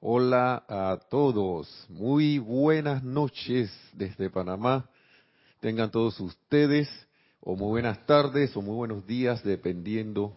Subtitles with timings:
[0.00, 4.88] Hola a todos, muy buenas noches desde Panamá.
[5.58, 6.88] Tengan todos ustedes,
[7.40, 10.36] o muy buenas tardes, o muy buenos días, dependiendo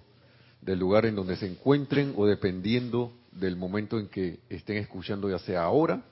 [0.62, 5.38] del lugar en donde se encuentren, o dependiendo del momento en que estén escuchando, ya
[5.38, 6.06] sea ahora,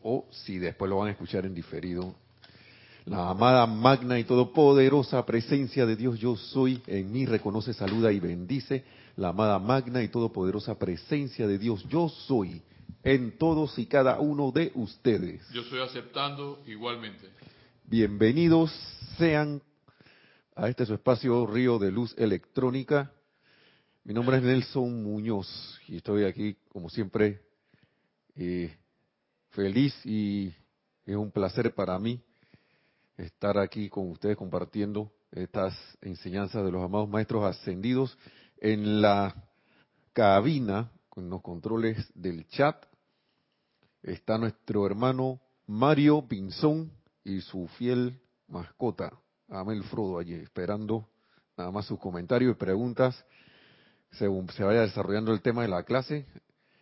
[0.00, 2.14] o si después lo van a escuchar en diferido.
[3.04, 8.20] La amada, magna y todopoderosa presencia de Dios yo soy en mí reconoce, saluda y
[8.20, 8.84] bendice
[9.20, 12.62] la amada magna y todopoderosa presencia de Dios yo soy
[13.02, 15.46] en todos y cada uno de ustedes.
[15.52, 17.28] Yo estoy aceptando igualmente.
[17.84, 18.72] Bienvenidos
[19.18, 19.60] sean
[20.56, 23.12] a este su espacio Río de Luz Electrónica.
[24.04, 27.42] Mi nombre es Nelson Muñoz y estoy aquí, como siempre,
[28.36, 28.74] eh,
[29.50, 30.50] feliz y
[31.04, 32.22] es un placer para mí
[33.18, 38.16] estar aquí con ustedes compartiendo estas enseñanzas de los amados maestros ascendidos
[38.60, 39.34] en la
[40.12, 42.84] cabina, con los controles del chat,
[44.02, 46.92] está nuestro hermano Mario Pinzón
[47.24, 49.12] y su fiel mascota,
[49.48, 51.08] Amel Frodo, allí esperando
[51.56, 53.24] nada más sus comentarios y preguntas
[54.12, 56.26] según se vaya desarrollando el tema de la clase.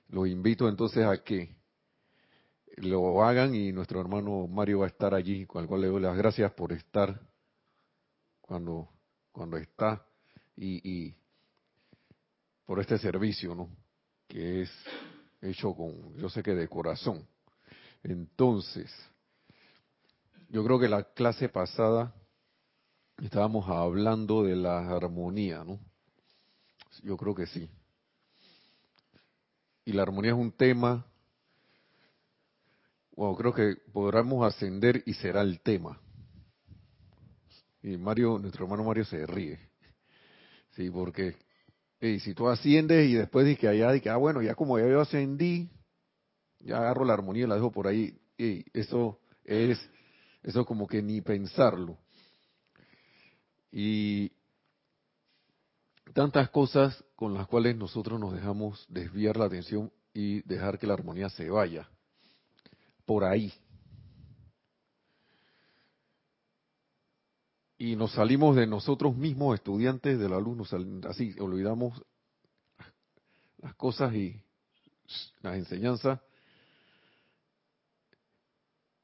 [0.09, 1.57] Los invito entonces a que
[2.77, 6.01] lo hagan y nuestro hermano Mario va a estar allí, con el cual le doy
[6.01, 7.21] las gracias por estar
[8.41, 8.89] cuando,
[9.33, 10.07] cuando está
[10.57, 11.15] y, y
[12.69, 13.71] por este servicio, ¿no?
[14.29, 14.71] Que es
[15.41, 17.27] hecho con, yo sé que de corazón.
[18.03, 18.95] Entonces,
[20.51, 22.15] yo creo que la clase pasada
[23.23, 25.81] estábamos hablando de la armonía, ¿no?
[27.03, 27.71] Yo creo que sí.
[29.87, 31.07] Y la armonía es un tema,
[33.17, 35.99] bueno, creo que podremos ascender y será el tema.
[37.83, 39.59] Y Mario, nuestro hermano Mario se ríe.
[40.73, 41.48] Sí, porque
[42.01, 44.87] y si tú asciendes y después dices que allá, que, ah, bueno, ya como ya
[44.87, 45.69] yo ascendí,
[46.61, 48.17] ya agarro la armonía y la dejo por ahí.
[48.37, 49.79] Y eso es,
[50.43, 51.99] eso como que ni pensarlo.
[53.73, 54.31] Y
[56.15, 60.95] tantas cosas con las cuales nosotros nos dejamos desviar la atención y dejar que la
[60.95, 61.89] armonía se vaya
[63.05, 63.53] por ahí.
[67.79, 72.03] Y nos salimos de nosotros mismos, estudiantes de la luz, nos así olvidamos
[73.59, 74.43] las cosas y
[75.43, 76.21] las enseñanzas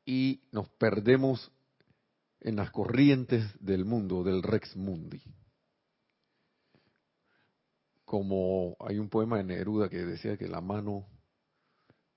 [0.05, 1.53] y nos perdemos
[2.41, 5.23] en las corrientes del mundo, del Rex Mundi.
[8.05, 11.07] Como hay un poema de Neruda que decía que la mano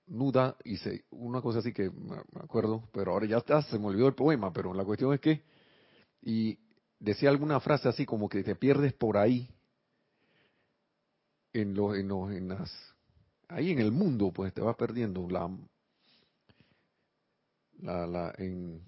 [0.06, 3.86] nuda, y se, una cosa así que me acuerdo, pero ahora ya está, se me
[3.86, 5.42] olvidó el poema, pero la cuestión es que
[6.28, 6.58] y
[7.00, 9.48] decía alguna frase así como que te pierdes por ahí
[11.54, 12.70] en los en los en las
[13.48, 15.26] ahí en el mundo pues te vas perdiendo.
[15.30, 15.48] La
[17.80, 18.82] la la en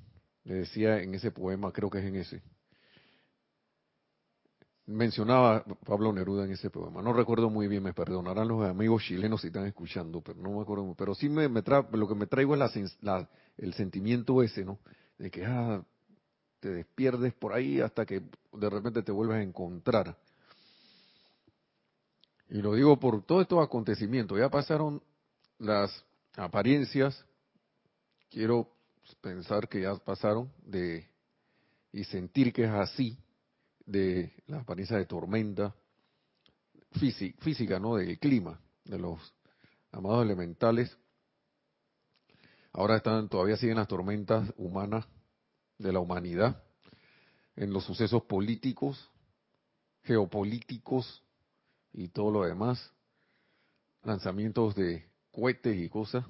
[0.44, 2.42] le decía en ese poema creo que es en ese.
[4.84, 7.00] Mencionaba Pablo Neruda en ese poema.
[7.00, 10.60] No recuerdo muy bien me perdonarán los amigos chilenos si están escuchando pero no me
[10.60, 10.94] acuerdo.
[10.94, 11.62] Pero sí me, me
[11.92, 14.78] lo que me traigo es la, el sentimiento ese no
[15.16, 15.82] de que ah
[16.60, 18.22] te despierdes por ahí hasta que
[18.52, 20.16] de repente te vuelves a encontrar.
[22.50, 24.38] Y lo digo por todos estos acontecimientos.
[24.38, 25.02] Ya pasaron
[25.58, 26.04] las
[26.36, 27.24] apariencias,
[28.30, 28.70] quiero
[29.20, 31.08] pensar que ya pasaron de
[31.92, 33.18] y sentir que es así,
[33.84, 35.74] de la apariencia de tormenta
[36.92, 37.96] física, física ¿no?
[37.96, 39.34] Del clima, de los
[39.90, 40.96] amados elementales.
[42.72, 45.04] Ahora están, todavía siguen las tormentas humanas
[45.80, 46.62] de la humanidad,
[47.56, 49.10] en los sucesos políticos,
[50.02, 51.22] geopolíticos
[51.92, 52.92] y todo lo demás,
[54.02, 56.24] lanzamientos de cohetes y cosas,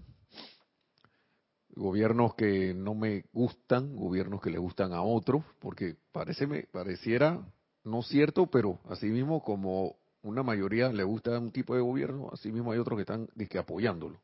[1.71, 7.45] gobiernos que no me gustan, gobiernos que le gustan a otros, porque parece me pareciera
[7.85, 12.53] no cierto, pero así mismo como una mayoría le gusta un tipo de gobierno, así
[12.53, 14.21] mismo hay otros que están que apoyándolo.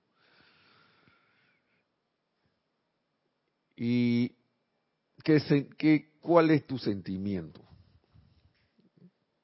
[3.76, 4.32] Y
[5.26, 7.60] ¿Qué, cuál es tu sentimiento?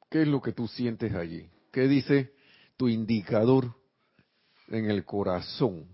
[0.08, 1.50] ¿Qué es lo que tú sientes allí?
[1.73, 2.32] ¿Qué dice
[2.76, 3.75] tu indicador
[4.69, 5.88] en el corazón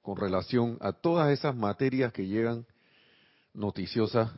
[0.00, 2.64] con relación a todas esas materias que llegan
[3.52, 4.32] noticiosas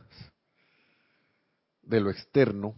[1.83, 2.75] de lo externo,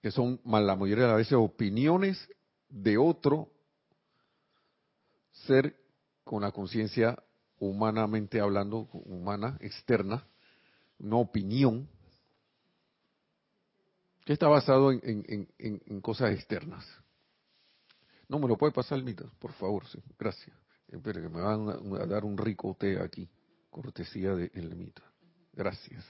[0.00, 2.26] que son la mayoría de las veces opiniones
[2.70, 3.50] de otro
[5.30, 5.76] ser
[6.24, 7.22] con la conciencia
[7.58, 10.26] humanamente hablando, humana, externa,
[10.98, 11.88] una opinión
[14.24, 16.86] que está basado en, cosas externas.
[18.28, 20.54] No me lo puede pasar, Mita, por favor, sí, gracias.
[20.88, 23.28] Espera, que me van a, dar un rico té aquí,
[23.70, 25.02] cortesía de Elmita.
[25.52, 26.04] Gracias.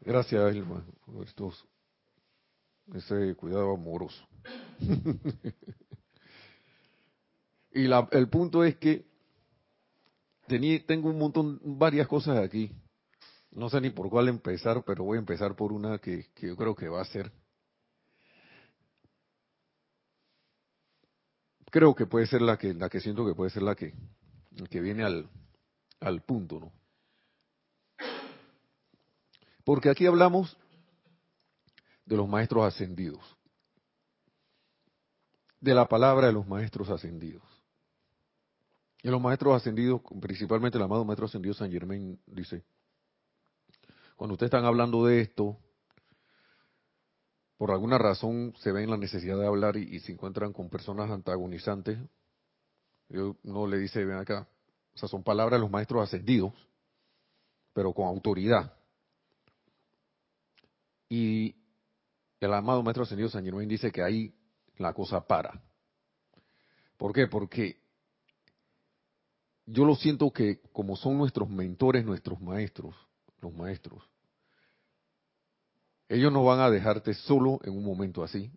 [0.00, 1.66] Gracias, Elma, por estos,
[2.94, 4.26] ese cuidado amoroso.
[7.72, 9.04] y la, el punto es que
[10.86, 12.72] tengo un montón, varias cosas aquí.
[13.52, 16.56] No sé ni por cuál empezar, pero voy a empezar por una que, que yo
[16.56, 17.32] creo que va a ser.
[21.70, 23.94] Creo que puede ser la que, la que siento que puede ser la que,
[24.68, 25.28] que viene al,
[26.00, 26.72] al punto, ¿no?
[29.64, 30.56] Porque aquí hablamos
[32.04, 33.20] de los maestros ascendidos,
[35.60, 37.44] de la palabra de los maestros ascendidos.
[39.02, 42.64] Y los maestros ascendidos, principalmente el amado maestro ascendido San Germain, dice,
[44.20, 45.56] cuando ustedes están hablando de esto,
[47.56, 51.98] por alguna razón se ven la necesidad de hablar y, se encuentran con personas antagonizantes,
[53.08, 54.46] uno le dice, ven acá,
[54.92, 56.52] o sea, son palabras de los maestros ascendidos,
[57.72, 58.74] pero con autoridad.
[61.08, 61.54] Y
[62.40, 64.34] el amado maestro ascendido San Germain dice que ahí
[64.76, 65.62] la cosa para.
[66.98, 67.26] ¿Por qué?
[67.26, 67.80] Porque
[69.64, 72.94] yo lo siento que como son nuestros mentores, nuestros maestros,
[73.40, 74.09] los maestros,
[76.10, 78.50] ellos no van a dejarte solo en un momento así.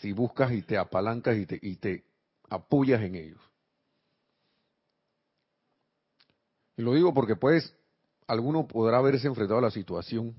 [0.00, 2.06] Si buscas y te apalancas y te, y te
[2.48, 3.40] apoyas en ellos.
[6.78, 7.76] Y lo digo porque pues
[8.26, 10.34] alguno podrá haberse enfrentado a la situación.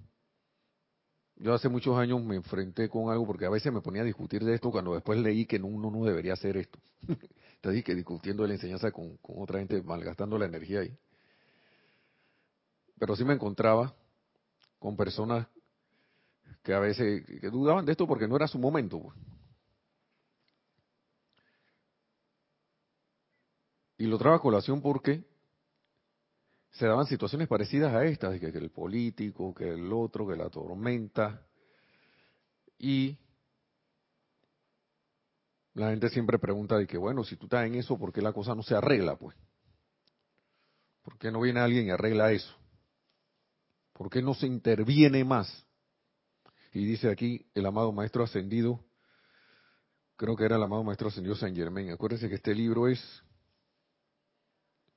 [1.36, 4.44] Yo hace muchos años me enfrenté con algo porque a veces me ponía a discutir
[4.44, 6.80] de esto cuando después leí que uno no debería hacer esto.
[7.56, 10.98] Entonces que discutiendo la enseñanza con, otra gente, malgastando la energía ahí.
[12.98, 13.94] Pero sí me encontraba
[14.80, 15.48] con personas
[16.64, 19.02] que a veces que dudaban de esto porque no era su momento.
[19.02, 19.18] Pues.
[23.98, 25.24] Y lo trajo a colación porque
[26.72, 30.50] se daban situaciones parecidas a estas, que, que el político, que el otro, que la
[30.50, 31.46] tormenta.
[32.80, 33.18] Y
[35.76, 38.34] la gente siempre pregunta de que, bueno, si tú estás en eso, ¿por qué la
[38.34, 39.38] cosa no se arregla, pues?
[41.04, 42.56] ¿Por qué no viene alguien y arregla eso?
[43.94, 45.66] ¿Por qué no se interviene más?
[46.74, 48.84] Y dice aquí el amado maestro ascendido,
[50.16, 51.92] creo que era el amado maestro ascendido San Germain.
[51.92, 53.00] Acuérdense que este libro es,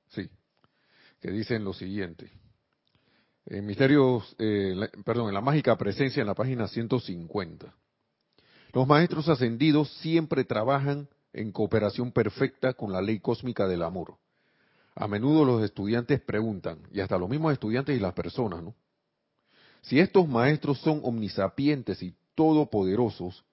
[0.09, 0.27] sí,
[1.21, 2.31] que dicen lo siguiente.
[3.45, 4.75] En Misterios, eh,
[5.05, 7.73] perdón, en la mágica presencia en la página 150.
[8.73, 14.17] Los maestros ascendidos siempre trabajan en cooperación perfecta con la ley cósmica del amor.
[14.95, 18.75] A menudo los estudiantes preguntan, y hasta los mismos estudiantes y las personas, ¿no?
[19.81, 23.45] Si estos maestros son omnisapientes y todopoderosos,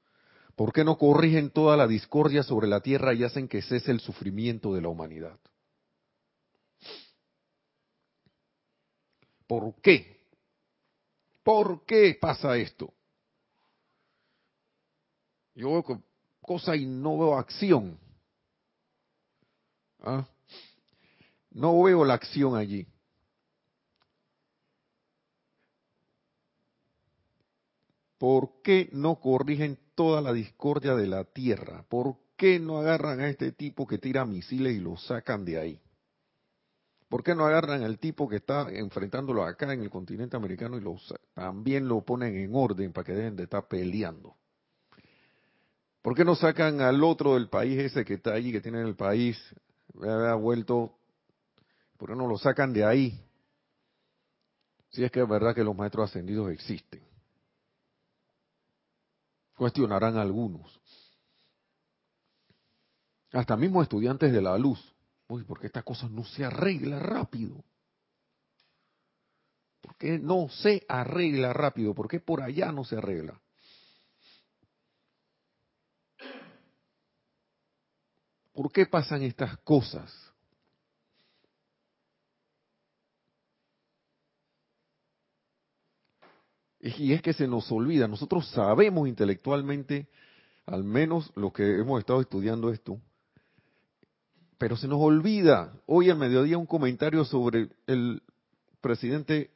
[0.57, 4.01] ¿por qué no corrigen toda la discordia sobre la tierra y hacen que cese el
[4.01, 5.39] sufrimiento de la humanidad?
[9.47, 10.21] ¿Por qué?
[11.43, 12.93] ¿Por qué pasa esto?
[15.55, 16.03] Yo veo
[16.41, 17.99] cosa y no veo acción.
[20.01, 20.27] ¿Ah?
[21.51, 22.87] No veo la acción allí.
[28.25, 31.85] ¿Por qué no corrigen toda la discordia de la tierra?
[31.91, 35.83] ¿Por qué no agarran a este tipo que tira misiles y lo sacan de ahí?
[37.11, 40.81] ¿Por qué no agarran al tipo que está enfrentándolo acá en el continente americano y
[40.81, 40.97] lo,
[41.35, 44.35] también lo ponen en orden para que dejen de estar peleando?
[46.01, 48.87] ¿Por qué no sacan al otro del país ese que está allí, que tiene en
[48.87, 49.39] el país,
[50.03, 50.97] ha vuelto,
[51.99, 53.23] ¿por qué no lo sacan de ahí?
[54.93, 57.14] Si es que es verdad que los maestros ascendidos existen.
[59.55, 60.81] Cuestionarán algunos.
[63.33, 64.95] Hasta mismo estudiantes de la luz.
[65.29, 67.65] Uy, ¿por qué esta cosa no se arregla rápido?
[69.81, 71.95] ¿Por qué no se arregla rápido?
[71.95, 73.41] ¿Por qué por allá no se arregla?
[78.53, 80.24] ¿Por qué pasan estas cosas?
[86.85, 90.07] Y es que se nos olvida, nosotros sabemos intelectualmente,
[90.67, 93.01] al menos los que hemos estado estudiando esto,
[94.59, 95.73] pero se nos olvida.
[95.87, 98.23] Hoy al mediodía un comentario sobre el
[98.83, 99.51] presidente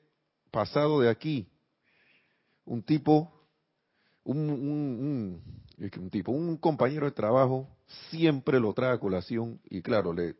[0.50, 1.46] pasado de aquí,
[2.64, 3.30] un tipo,
[4.24, 5.42] un, un,
[5.98, 7.68] un tipo, un compañero de trabajo
[8.08, 10.34] siempre lo trae a colación y claro, le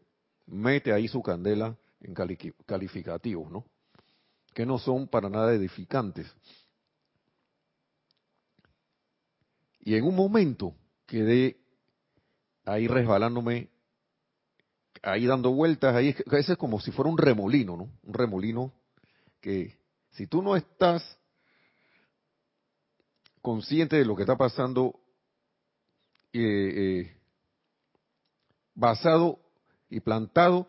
[0.46, 2.14] mete ahí su candela en
[2.64, 3.66] calificativos, ¿no?
[4.54, 6.34] Que no son para nada edificantes.
[9.88, 10.74] Y en un momento
[11.06, 11.56] quedé
[12.66, 13.70] ahí resbalándome
[15.00, 17.90] ahí dando vueltas, ahí ese es como si fuera un remolino, ¿no?
[18.02, 18.70] Un remolino
[19.40, 19.78] que
[20.10, 21.02] si tú no estás
[23.40, 25.00] consciente de lo que está pasando,
[26.34, 26.40] eh,
[26.76, 27.16] eh,
[28.74, 29.40] basado
[29.88, 30.68] y plantado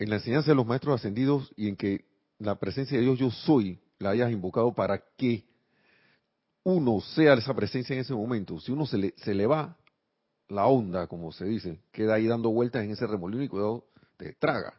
[0.00, 2.06] en la enseñanza de los maestros ascendidos y en que
[2.40, 5.46] la presencia de Dios yo soy la hayas invocado para que
[6.68, 8.60] uno sea esa presencia en ese momento.
[8.60, 9.74] Si uno se le, se le va
[10.48, 13.86] la onda, como se dice, queda ahí dando vueltas en ese remolino y cuidado,
[14.18, 14.78] te traga.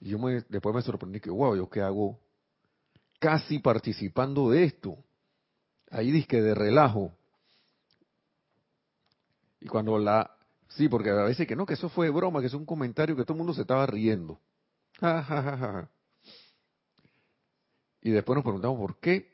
[0.00, 2.20] Y yo me, después me sorprendí que, wow, ¿yo qué hago?
[3.18, 4.98] Casi participando de esto.
[5.90, 7.12] Ahí disque de relajo.
[9.60, 10.36] Y cuando la...
[10.68, 13.22] Sí, porque a veces que no, que eso fue broma, que es un comentario que
[13.22, 14.38] todo el mundo se estaba riendo.
[18.02, 19.33] y después nos preguntamos por qué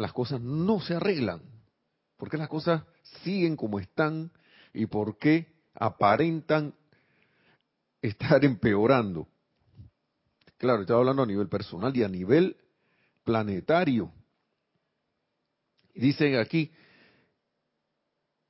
[0.00, 1.42] las cosas no se arreglan.
[2.16, 2.82] ¿Por qué las cosas
[3.22, 4.30] siguen como están?
[4.72, 6.74] ¿Y por qué aparentan
[8.02, 9.28] estar empeorando?
[10.58, 12.56] Claro, estoy hablando a nivel personal y a nivel
[13.24, 14.12] planetario.
[15.94, 16.70] Dice aquí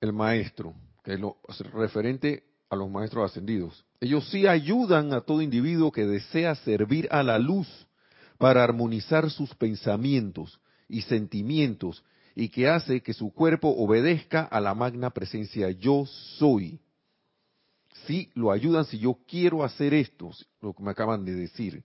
[0.00, 1.38] el maestro, que es lo
[1.73, 3.85] referente a los maestros ascendidos.
[4.00, 7.69] Ellos sí ayudan a todo individuo que desea servir a la luz
[8.38, 12.04] para armonizar sus pensamientos y sentimientos
[12.35, 16.04] y que hace que su cuerpo obedezca a la magna presencia yo
[16.38, 16.80] soy.
[18.06, 20.30] Sí, lo ayudan si yo quiero hacer esto,
[20.61, 21.85] lo que me acaban de decir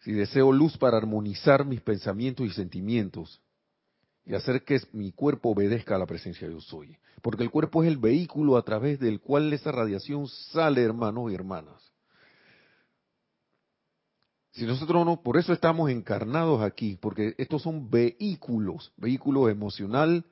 [0.00, 3.40] si deseo luz para armonizar mis pensamientos y sentimientos
[4.26, 6.96] y hacer que mi cuerpo obedezca a la presencia yo soy.
[7.22, 11.34] Porque el cuerpo es el vehículo a través del cual esa radiación sale, hermanos y
[11.34, 11.93] hermanas.
[14.54, 20.24] Si nosotros no, por eso estamos encarnados aquí, porque estos son vehículos, vehículos emocional,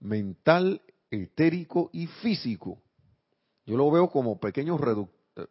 [0.00, 2.82] mental, etérico y físico.
[3.66, 4.80] Yo lo veo como pequeños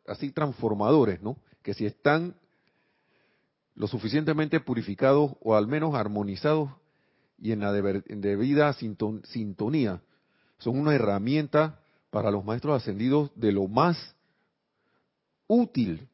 [0.06, 1.38] así transformadores, ¿no?
[1.64, 2.36] que si están
[3.74, 6.70] lo suficientemente purificados o al menos armonizados
[7.38, 10.02] y en la debida sintonía,
[10.58, 14.14] son una herramienta para los maestros ascendidos de lo más
[15.48, 16.10] útil.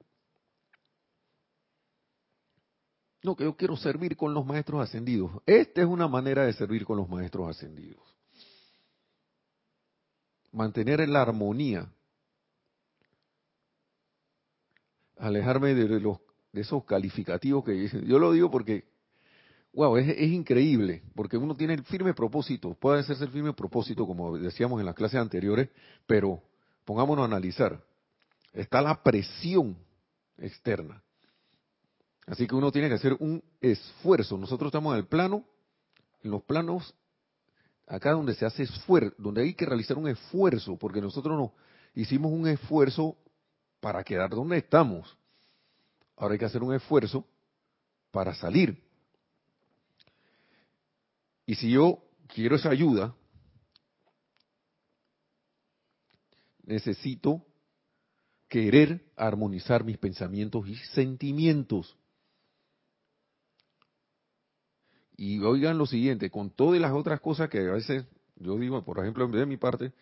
[3.25, 5.32] No, que yo quiero servir con los maestros ascendidos.
[5.48, 8.03] Esta es una manera de servir con los maestros ascendidos.
[10.51, 11.91] Mantener en la armonía.
[15.17, 16.20] Alejarme de los
[16.51, 18.86] de esos calificativos que yo lo digo porque
[19.74, 24.38] wow es, increíble porque uno tiene el firme propósito puede ser el firme propósito como
[24.38, 25.67] decíamos en las clases anteriores
[26.05, 26.41] pero
[26.86, 27.84] pongámonos a analizar.
[28.53, 29.75] Está la presión
[30.38, 31.01] externa
[32.27, 35.46] así que uno tiene que hacer un esfuerzo nosotros estamos en el plano
[36.24, 36.96] en los planos
[37.88, 41.53] acá donde se hace esfuerzo donde hay que realizar un esfuerzo porque nosotros no
[41.96, 43.17] hicimos un esfuerzo
[43.79, 45.17] para quedar donde estamos.
[46.17, 47.24] Ahora hay que hacer un esfuerzo
[48.12, 48.84] para salir.
[51.46, 53.13] Y si yo quiero esa ayuda,
[56.63, 57.46] necesito
[58.48, 61.96] querer armonizar mis pensamientos y sentimientos.
[65.17, 68.05] Y oigan lo siguiente, con todas las otras cosas que a veces
[68.38, 69.93] yo digo, por ejemplo, de mi parte,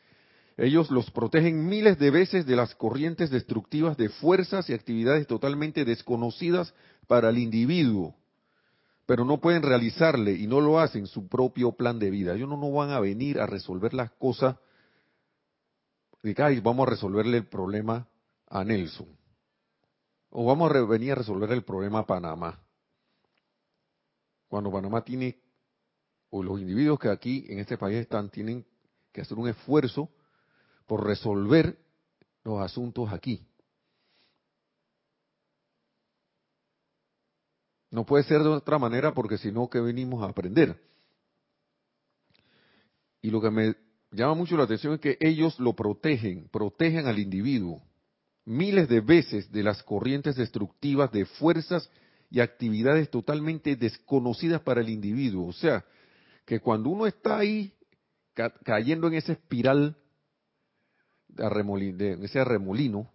[0.58, 5.86] ellos los protegen miles de veces de las corrientes destructivas de fuerzas y actividades totalmente
[5.86, 6.74] desconocidas
[7.08, 8.16] para el individuo,
[9.06, 12.34] pero no pueden realizarle y no lo hacen su propio plan de vida.
[12.34, 14.56] Ellos no, van a venir a resolver las cosas
[16.22, 18.08] de que vamos a resolverle el problema
[18.48, 19.08] a Nelson.
[20.30, 22.60] O vamos a venir a resolver el problema a Panamá.
[24.54, 25.36] Cuando Panamá tiene,
[26.30, 28.64] o los individuos que aquí en este país están, tienen
[29.12, 30.12] que hacer un esfuerzo
[30.86, 31.76] por resolver
[32.44, 33.44] los asuntos aquí.
[37.90, 40.80] No puede ser de otra manera porque si no, ¿qué venimos a aprender?
[43.24, 43.76] Y lo que me
[44.12, 47.82] llama mucho la atención es que ellos lo protegen, protegen al individuo
[48.46, 51.90] miles de veces de las corrientes destructivas de fuerzas
[52.34, 55.46] y actividades totalmente desconocidas para el individuo.
[55.46, 55.86] O sea,
[56.46, 57.72] que cuando uno está ahí
[58.64, 59.96] cayendo en esa espiral
[61.28, 63.08] de ese remolino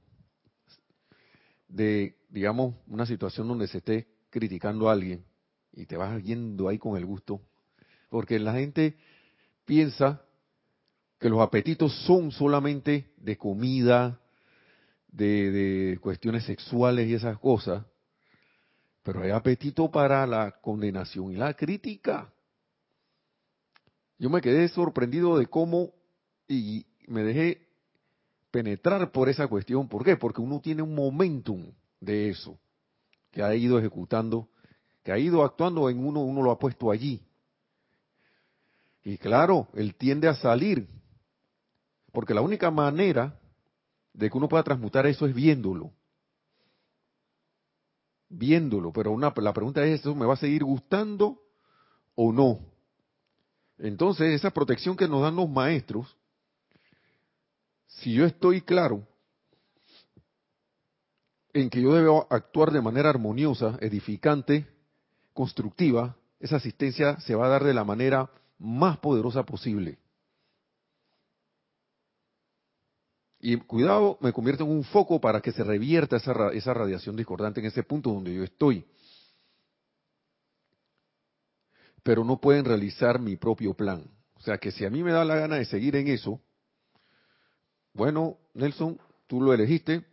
[1.66, 5.25] de, digamos, una situación donde se esté criticando a alguien
[5.72, 7.40] y te vas yendo ahí con el gusto,
[8.10, 8.94] porque la gente
[9.64, 10.22] piensa
[11.18, 14.20] que los apetitos son solamente de comida,
[15.08, 17.84] de, de cuestiones sexuales y esas cosas,
[19.08, 22.30] pero hay apetito para la condenación y la crítica.
[24.18, 25.94] Yo me quedé sorprendido de cómo,
[26.46, 27.68] y me dejé
[28.50, 29.88] penetrar por esa cuestión.
[29.88, 30.18] ¿Por qué?
[30.18, 32.58] Porque uno tiene un momentum de eso,
[33.30, 34.50] que ha ido ejecutando,
[35.02, 37.22] que ha ido actuando en uno, uno lo ha puesto allí.
[39.04, 40.86] Y claro, él tiende a salir,
[42.12, 43.40] porque la única manera
[44.12, 45.94] de que uno pueda transmutar eso es viéndolo.
[48.30, 51.40] Viéndolo, pero una, la pregunta es, ¿eso me va a seguir gustando
[52.14, 52.58] o no?
[53.78, 56.16] Entonces, esa protección que nos dan los maestros,
[57.87, 59.06] si yo estoy claro
[61.52, 64.66] en que yo debo actuar de manera armoniosa, edificante,
[65.32, 69.99] constructiva, esa asistencia se va a dar de la manera más poderosa posible.
[73.40, 77.61] Y cuidado, me convierto en un foco para que se revierta esa, esa radiación discordante
[77.61, 78.85] en ese punto donde yo estoy.
[82.02, 84.04] Pero no pueden realizar mi propio plan.
[84.35, 86.40] O sea que si a mí me da la gana de seguir en eso,
[87.92, 90.04] bueno, Nelson, tú lo elegiste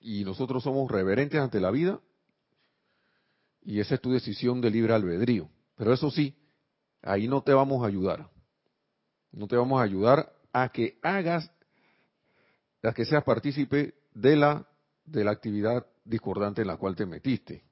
[0.00, 2.00] y nosotros somos reverentes ante la vida
[3.62, 5.48] y esa es tu decisión de libre albedrío.
[5.76, 6.36] Pero eso sí,
[7.02, 8.28] ahí no te vamos a ayudar.
[9.32, 11.50] No te vamos a ayudar a que hagas
[12.84, 14.68] las que seas partícipe de la,
[15.06, 17.64] de la actividad discordante en la cual te metiste.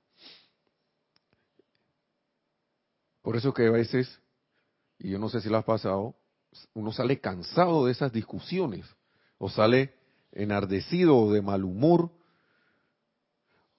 [3.21, 4.23] Por eso que a veces,
[4.99, 6.17] y yo no sé si lo has pasado,
[6.73, 8.87] uno sale cansado de esas discusiones,
[9.37, 9.93] o sale
[10.33, 12.11] enardecido o de mal humor,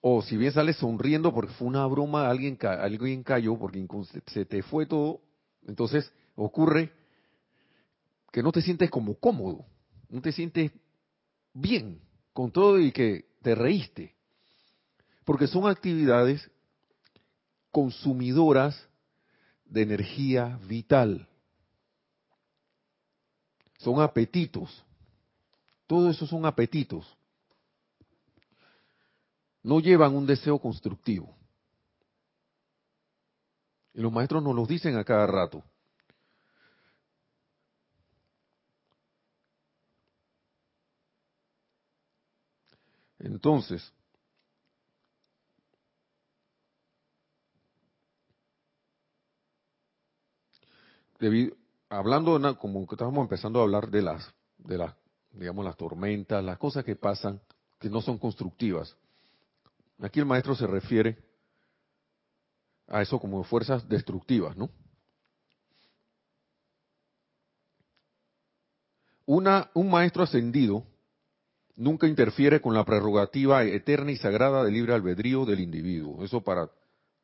[0.02, 3.84] o si bien sale sonriendo porque fue una broma, alguien, alguien cayó, porque
[4.28, 5.20] se te fue todo,
[5.66, 6.94] entonces ocurre
[8.32, 9.66] que no te sientes como cómodo,
[10.10, 10.72] no te sientes
[11.54, 12.02] bien
[12.34, 14.16] con todo y que te reíste.
[15.24, 16.50] Porque son actividades
[17.72, 18.88] consumidoras
[19.66, 21.28] de energía vital.
[23.78, 24.84] Son apetitos.
[25.88, 27.06] Todo eso son apetitos.
[29.62, 31.36] No llevan un deseo constructivo.
[33.94, 35.64] Y los maestros nos lo dicen a cada rato.
[43.20, 43.94] Entonces,
[51.90, 54.94] hablando como que estábamos empezando a hablar de las, de las,
[55.32, 57.40] digamos, las tormentas, las cosas que pasan
[57.80, 58.96] que no son constructivas.
[60.00, 61.18] Aquí el maestro se refiere
[62.88, 64.70] a eso como fuerzas destructivas, ¿no?
[69.26, 70.86] Un maestro ascendido
[71.76, 76.24] nunca interfiere con la prerrogativa eterna y sagrada del libre albedrío del individuo.
[76.24, 76.70] Eso para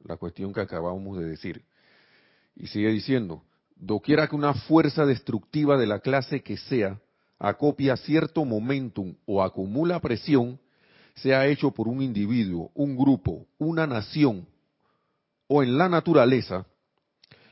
[0.03, 1.63] la cuestión que acabamos de decir.
[2.55, 3.43] Y sigue diciendo,
[3.75, 6.99] doquiera que una fuerza destructiva de la clase que sea
[7.37, 10.59] acopia cierto momentum o acumula presión,
[11.15, 14.47] sea hecho por un individuo, un grupo, una nación
[15.47, 16.65] o en la naturaleza,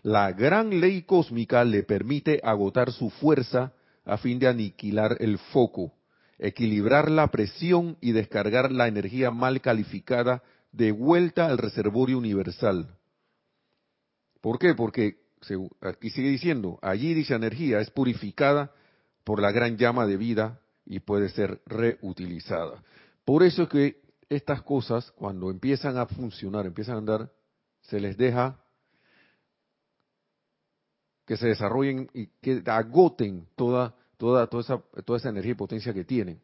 [0.04, 3.74] la gran ley cósmica le permite agotar su fuerza
[4.06, 5.97] a fin de aniquilar el foco
[6.40, 12.96] equilibrar la presión y descargar la energía mal calificada de vuelta al reservorio universal.
[14.42, 14.76] ¿Por qué?
[14.76, 15.18] Porque
[15.82, 18.72] aquí sigue diciendo, allí dicha energía es purificada
[19.24, 22.84] por la gran llama de vida y puede ser reutilizada.
[23.26, 27.32] Por eso es que estas cosas, cuando empiezan a funcionar, empiezan a andar,
[27.82, 28.64] se les deja
[31.26, 35.94] que se desarrollen y que agoten toda toda, toda, esa, toda esa energía y potencia
[35.94, 36.42] que tienen,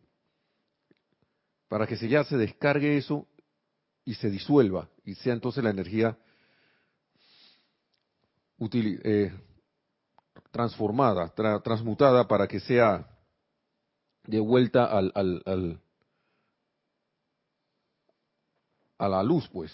[1.68, 3.28] para que se ya se descargue eso
[4.06, 6.18] y se disuelva y sea entonces la energía
[8.72, 9.34] eh,
[10.52, 11.34] transformada,
[11.64, 13.10] transmutada para que sea
[14.26, 15.82] de vuelta al, al, al,
[18.98, 19.74] a la luz, pues.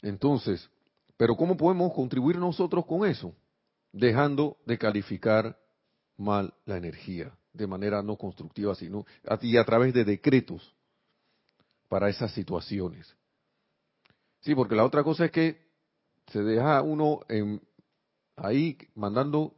[0.00, 0.70] Entonces,
[1.16, 3.34] pero ¿cómo podemos contribuir nosotros con eso?
[3.92, 5.58] Dejando de calificar
[6.16, 9.04] mal la energía de manera no constructiva, sino
[9.42, 10.74] y a través de decretos
[11.88, 13.16] para esas situaciones.
[14.40, 15.70] Sí, porque la otra cosa es que
[16.28, 17.60] se deja uno en,
[18.36, 19.54] ahí mandando,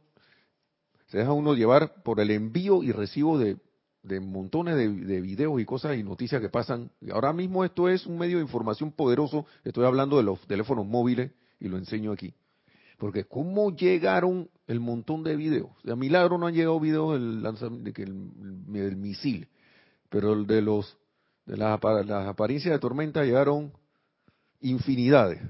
[1.07, 3.57] se deja uno llevar por el envío y recibo de,
[4.01, 6.91] de montones de, de, videos y cosas y noticias que pasan.
[7.11, 11.31] Ahora mismo esto es un medio de información poderoso, estoy hablando de los teléfonos móviles
[11.59, 12.33] y lo enseño aquí.
[13.03, 15.71] Porque ¿cómo llegaron el montón de videos?
[15.85, 19.49] A milagro no han llegado videos del lanzamiento del, misil,
[20.07, 20.97] pero el de los
[21.45, 23.73] de las, las apariencias de tormenta llegaron
[24.61, 25.41] infinidades.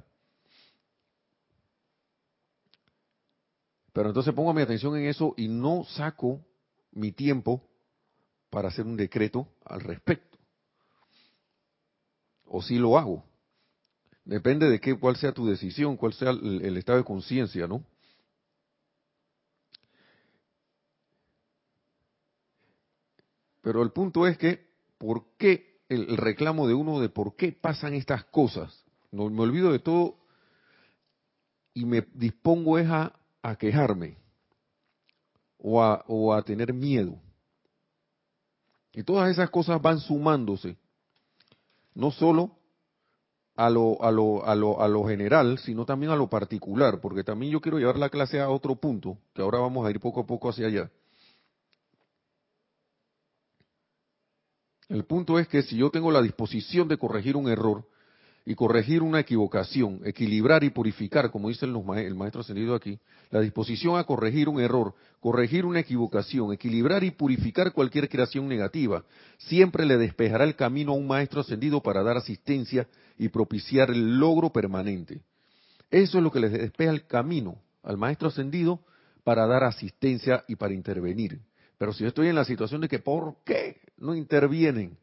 [3.94, 6.44] Pero entonces pongo mi atención en eso y no saco
[6.92, 7.62] mi tiempo
[8.50, 10.40] para hacer un decreto al respecto.
[12.46, 13.24] O si lo hago.
[14.26, 17.84] Depende de qué, cuál sea tu decisión, cuál sea el, estado de conciencia, ¿no?
[23.62, 24.66] Pero el punto es que,
[24.98, 28.86] ¿por qué el, reclamo de uno de por qué pasan estas cosas?
[29.12, 30.18] No me olvido de todo
[31.74, 33.14] y me dispongo es a,
[33.60, 34.18] quejarme
[35.58, 37.20] o a, o a tener miedo.
[38.94, 40.78] Y todas esas cosas van sumándose,
[41.94, 42.63] no solo
[43.56, 47.24] a lo, a lo, a lo, a lo general, sino también a lo particular, porque
[47.24, 50.22] también yo quiero llevar la clase a otro punto, que ahora vamos a ir poco
[50.22, 50.90] a poco hacia allá.
[54.90, 57.86] El punto es que si yo tengo la disposición de corregir un error,
[58.46, 63.98] y corregir una equivocación, equilibrar y purificar, como dice el, maestro ascendido aquí, la disposición
[63.98, 69.06] a corregir un error, corregir una equivocación, equilibrar y purificar cualquier creación negativa,
[69.38, 74.20] siempre le despejará el camino a un maestro ascendido para dar asistencia y propiciar el
[74.20, 75.22] logro permanente.
[75.90, 78.82] Eso es lo que le despeja el camino al maestro ascendido
[79.24, 81.40] para dar asistencia y para intervenir.
[81.78, 84.98] Pero si yo estoy en la situación de que ¿por qué no intervienen?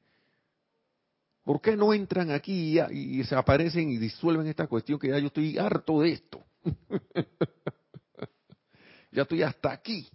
[1.51, 5.27] ¿Por qué no entran aquí y, se aparecen y disuelven esta cuestión que ya yo
[5.27, 6.45] estoy harto de esto?
[9.11, 10.09] ya estoy hasta aquí.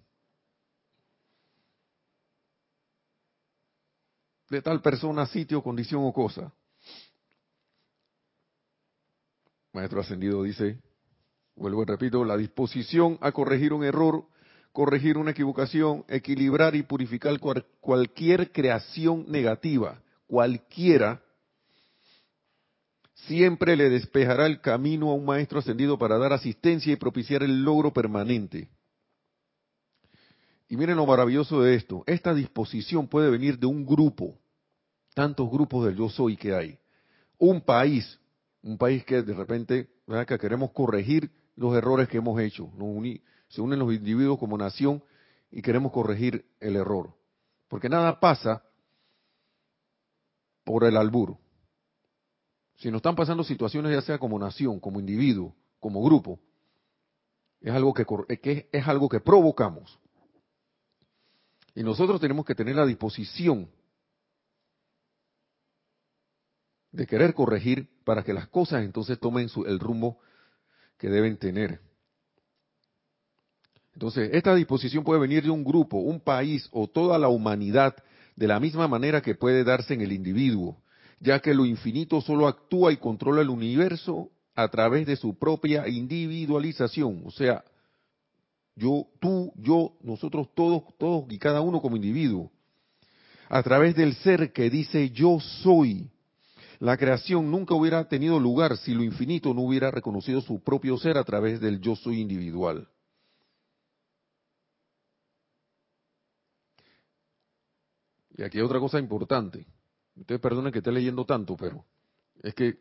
[4.49, 6.53] De tal persona, sitio, condición o cosa.
[9.73, 10.79] Maestro Ascendido dice,
[11.57, 14.25] vuelvo y repito, la disposición a corregir un error,
[14.71, 17.37] corregir una equivocación, equilibrar y purificar
[17.81, 21.24] cualquier creación negativa, cualquiera,
[23.15, 27.63] siempre le despejará el camino a un maestro ascendido para dar asistencia y propiciar el
[27.63, 28.69] logro permanente.
[30.67, 34.37] Y miren lo maravilloso de esto, esta disposición puede venir de un grupo,
[35.13, 36.77] tantos grupos del yo soy que hay,
[37.37, 38.19] un país,
[38.61, 40.25] un país que de repente ¿verdad?
[40.25, 42.69] que queremos corregir los errores que hemos hecho,
[43.47, 45.03] se unen los individuos como nación
[45.51, 47.13] y queremos corregir el error,
[47.69, 48.63] porque nada pasa
[50.63, 51.37] por el albur,
[52.77, 56.39] si nos están pasando situaciones ya sea como nación, como individuo, como grupo,
[57.61, 58.05] es algo que,
[58.39, 59.97] que es algo que provocamos.
[61.73, 63.69] Y nosotros tenemos que tener la disposición
[66.91, 70.19] de querer corregir para que las cosas entonces tomen el rumbo
[70.97, 71.81] que deben tener.
[73.93, 77.95] Entonces, esta disposición puede venir de un grupo, un país o toda la humanidad
[78.35, 80.77] de la misma manera que puede darse en el individuo
[81.19, 85.87] ya que lo infinito solo actúa y controla el universo a través de su propia
[85.87, 87.63] individualización, o sea,
[88.75, 92.51] yo, tú, yo, nosotros todos, todos y cada uno como individuo,
[93.49, 96.11] a través del ser que dice yo soy.
[96.79, 101.17] La creación nunca hubiera tenido lugar si lo infinito no hubiera reconocido su propio ser
[101.17, 102.87] a través del yo soy individual.
[108.37, 109.65] Y aquí hay otra cosa importante.
[110.15, 111.85] Ustedes perdonen que esté leyendo tanto, pero
[112.41, 112.79] es que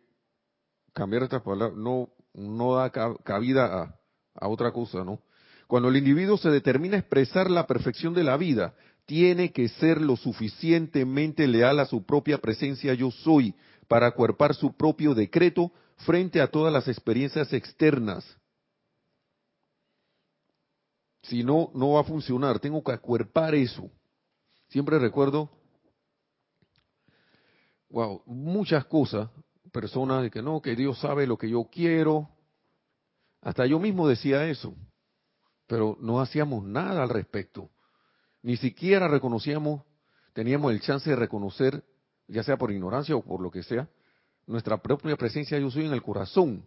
[0.92, 4.01] cambiar estas palabras no, no da cabida a,
[4.35, 5.20] a otra cosa, ¿no?
[5.66, 8.75] Cuando el individuo se determina a expresar la perfección de la vida,
[9.07, 13.55] tiene que ser lo suficientemente leal a su propia presencia yo soy
[13.88, 18.25] para acuerpar su propio decreto frente a todas las experiencias externas.
[21.23, 22.59] Si no, no va a funcionar.
[22.59, 23.90] Tengo que acuerpar eso.
[24.68, 25.51] Siempre recuerdo
[27.94, 29.30] wow, muchas cosas,
[29.70, 32.28] personas de que no, que Dios sabe lo que yo quiero.
[33.40, 34.74] Hasta yo mismo decía eso,
[35.68, 37.70] pero no hacíamos nada al respecto.
[38.42, 39.83] Ni siquiera reconocíamos,
[40.33, 41.85] teníamos el chance de reconocer,
[42.26, 43.88] ya sea por ignorancia o por lo que sea,
[44.44, 46.66] nuestra propia presencia yo soy en el corazón.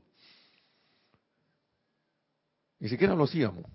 [2.80, 3.66] Ni siquiera lo hacíamos.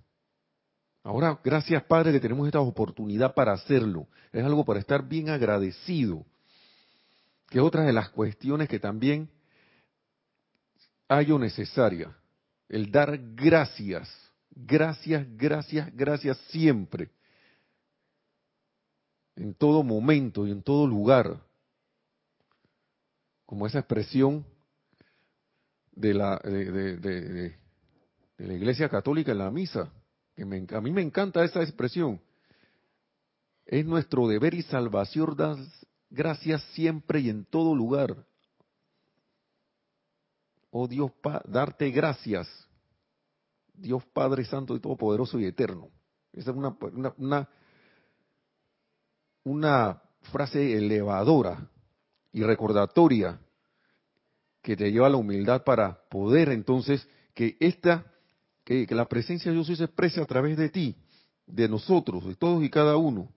[1.02, 4.06] Ahora, gracias Padre que tenemos esta oportunidad para hacerlo.
[4.32, 6.24] Es algo para estar bien agradecido
[7.52, 9.28] que otra de las cuestiones que también
[11.06, 12.16] hallo necesaria,
[12.66, 14.10] el dar gracias,
[14.50, 17.10] gracias, gracias, gracias siempre,
[19.36, 21.42] en todo momento y en todo lugar,
[23.44, 24.46] como esa expresión
[25.90, 27.54] de la, de,
[28.38, 29.92] la Iglesia Católica en la misa,
[30.34, 30.42] que
[30.74, 32.18] a mí me encanta esa expresión.
[33.66, 35.36] Es nuestro deber y salvación
[36.12, 38.24] gracias siempre y en todo lugar.
[40.70, 41.10] Oh Dios,
[41.46, 42.48] darte gracias,
[43.74, 45.88] Dios Padre Santo y Todopoderoso y Eterno.
[46.32, 46.76] Esa es una,
[47.18, 47.48] una,
[49.44, 51.68] una frase elevadora
[52.32, 53.38] y recordatoria
[54.62, 58.06] que te lleva a la humildad para poder entonces que esta,
[58.64, 60.96] que, la presencia de Dios se exprese a través de ti,
[61.46, 63.28] de nosotros, de todos y cada uno.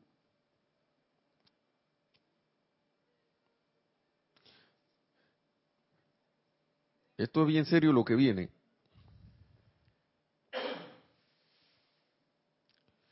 [7.18, 8.50] Esto es bien serio lo que viene.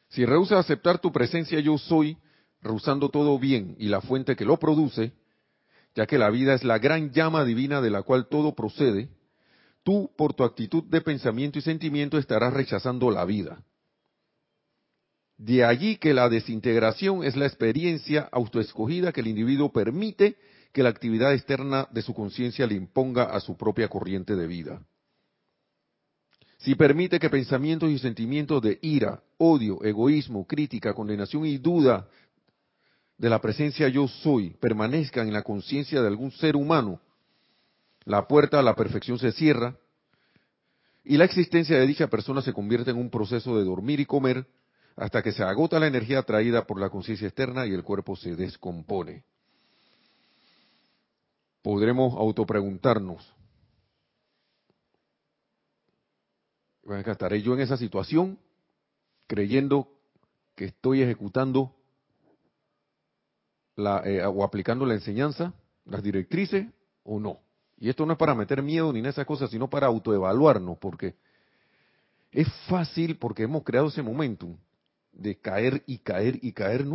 [0.10, 2.18] Si rehusas aceptar tu presencia yo soy,
[2.62, 5.14] rehusando todo bien y la fuente que lo produce,
[5.96, 9.10] ya que la vida es la gran llama divina de la cual todo procede,
[9.84, 13.64] tú por tu actitud de pensamiento y sentimiento estarás rechazando la vida.
[15.38, 20.38] De allí que la desintegración es la experiencia autoescogida que el individuo permite
[20.74, 24.82] que la actividad externa de su conciencia le imponga a su propia corriente de vida.
[26.58, 32.08] Si permite que pensamientos y sentimientos de ira, odio, egoísmo, crítica, condenación y duda
[33.18, 37.00] de la presencia yo soy permanezcan en la conciencia de algún ser humano,
[38.06, 39.78] la puerta a la perfección se cierra
[41.04, 44.48] y la existencia de dicha persona se convierte en un proceso de dormir y comer
[44.96, 48.36] hasta que se agota la energía atraída por la conciencia externa y el cuerpo se
[48.36, 49.24] descompone.
[51.64, 53.34] Podremos autopreguntarnos,
[57.06, 58.38] ¿estaré yo en esa situación
[59.28, 59.88] creyendo
[60.56, 61.74] que estoy ejecutando
[63.78, 65.54] la, eh, o aplicando la enseñanza,
[65.86, 66.68] las directrices
[67.04, 67.40] o no?
[67.78, 71.16] Y esto no es para meter miedo ni en esas cosas, sino para autoevaluarnos, porque
[72.34, 74.58] es fácil, porque hemos creado ese momentum
[75.14, 76.86] de caer y caer y caer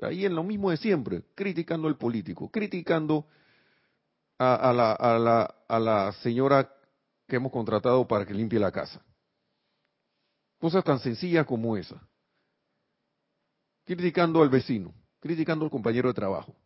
[0.00, 3.26] ahí en lo mismo de siempre, criticando al político, criticando
[4.42, 6.74] a, la, a, la, a la señora
[7.28, 9.04] que hemos contratado para que limpie la casa.
[10.58, 12.00] Cosas tan sencillas como esa.
[13.84, 16.56] Criticando al vecino, criticando al compañero de trabajo.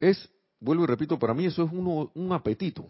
[0.00, 2.88] Es, vuelvo y repito, para mí eso es uno, un apetito.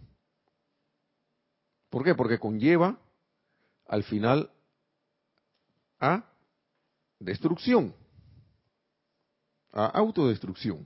[1.91, 2.15] ¿Por qué?
[2.15, 2.99] Porque conlleva
[3.87, 4.51] al final
[5.99, 6.25] a
[7.19, 7.95] destrucción,
[9.73, 10.85] a autodestrucción.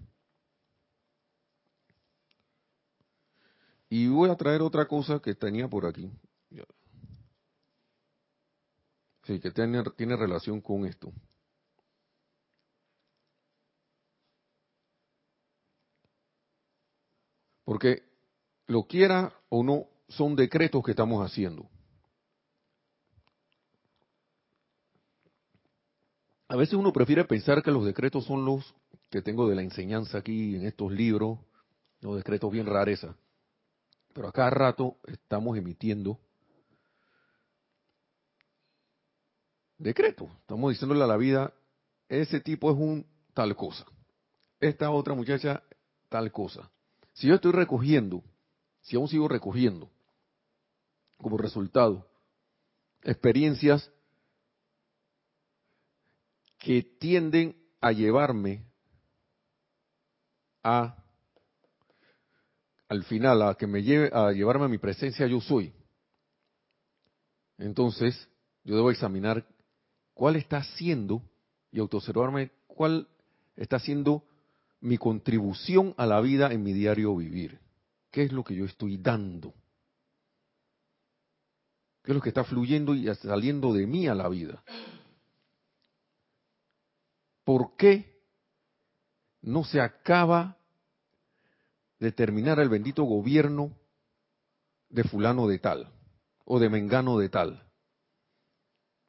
[3.89, 6.11] Y voy a traer otra cosa que tenía por aquí.
[9.25, 11.13] Sí, que tiene, tiene relación con esto.
[17.65, 18.03] Porque
[18.67, 21.69] lo quiera o no, son decretos que estamos haciendo.
[26.55, 28.77] A veces uno prefiere pensar que los decretos son los
[29.11, 31.41] que tengo de la enseñanza aquí en estos libros,
[32.01, 33.17] los decretos bien rareza.
[34.13, 36.17] Pero a cada rato estamos emitiendo
[39.79, 40.31] decretos.
[40.43, 41.53] Estamos diciéndole a la vida,
[42.09, 43.85] ese tipo es un tal cosa.
[44.61, 45.61] Esta otra muchacha,
[46.09, 46.71] tal cosa.
[47.15, 48.23] Si yo estoy recogiendo,
[48.81, 49.91] si aún sigo recogiendo
[51.17, 52.07] como resultado
[53.03, 53.91] experiencias
[56.65, 58.65] que tienden a llevarme
[60.63, 60.97] a
[62.89, 65.75] al final a que me lleve a llevarme a mi presencia yo soy.
[67.59, 68.29] Entonces,
[68.65, 69.47] yo debo examinar
[70.15, 71.23] cuál está siendo
[71.71, 73.09] y autoobservarme cuál
[73.57, 74.25] está siendo
[74.81, 77.61] mi contribución a la vida en mi diario vivir.
[78.11, 79.53] ¿Qué es lo que yo estoy dando?
[82.03, 84.63] ¿Qué es lo que está fluyendo y saliendo de mí a la vida?
[87.45, 88.21] ¿Por qué
[89.43, 90.57] no se acaba
[91.99, 93.73] de terminar el bendito gobierno
[94.89, 95.93] de fulano de tal
[96.45, 97.63] o de mengano de tal?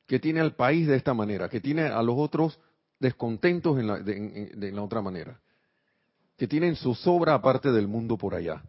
[0.07, 2.59] Que tiene al país de esta manera, que tiene a los otros
[2.99, 5.41] descontentos en la, de, la otra manera,
[6.37, 8.63] que tienen su sobra aparte del mundo por allá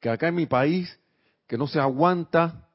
[0.00, 0.98] que acá en mi país,
[1.46, 2.68] que no se aguanta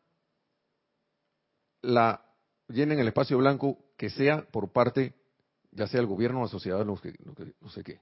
[1.82, 2.24] la
[2.68, 5.14] llenen el espacio blanco que sea por parte,
[5.72, 8.00] ya sea el gobierno la sociedad, no sé qué.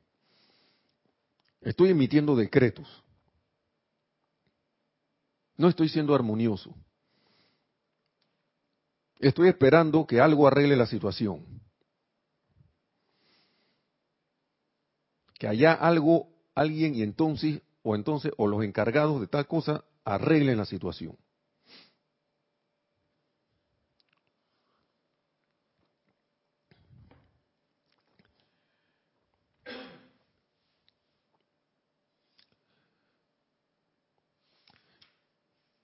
[1.61, 2.87] Estoy emitiendo decretos.
[5.57, 6.73] No estoy siendo armonioso.
[9.19, 11.45] Estoy esperando que algo arregle la situación.
[15.37, 20.57] Que haya algo, alguien y entonces o entonces o los encargados de tal cosa arreglen
[20.57, 21.17] la situación.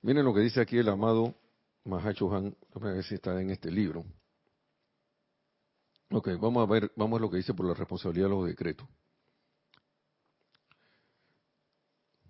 [0.05, 1.33] Miren lo que dice aquí el amado
[1.83, 4.05] Mahacho Han, a ver si está en este libro.
[6.11, 8.87] Ok, vamos a ver, vamos a lo que dice por la responsabilidad de los decretos.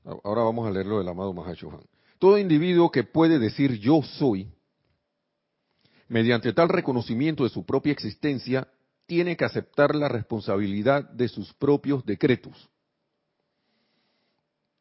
[0.05, 1.81] Ahora vamos a leer lo del amado Mahashohan.
[2.17, 4.49] Todo individuo que puede decir yo soy,
[6.07, 8.69] mediante tal reconocimiento de su propia existencia,
[9.05, 12.69] tiene que aceptar la responsabilidad de sus propios decretos.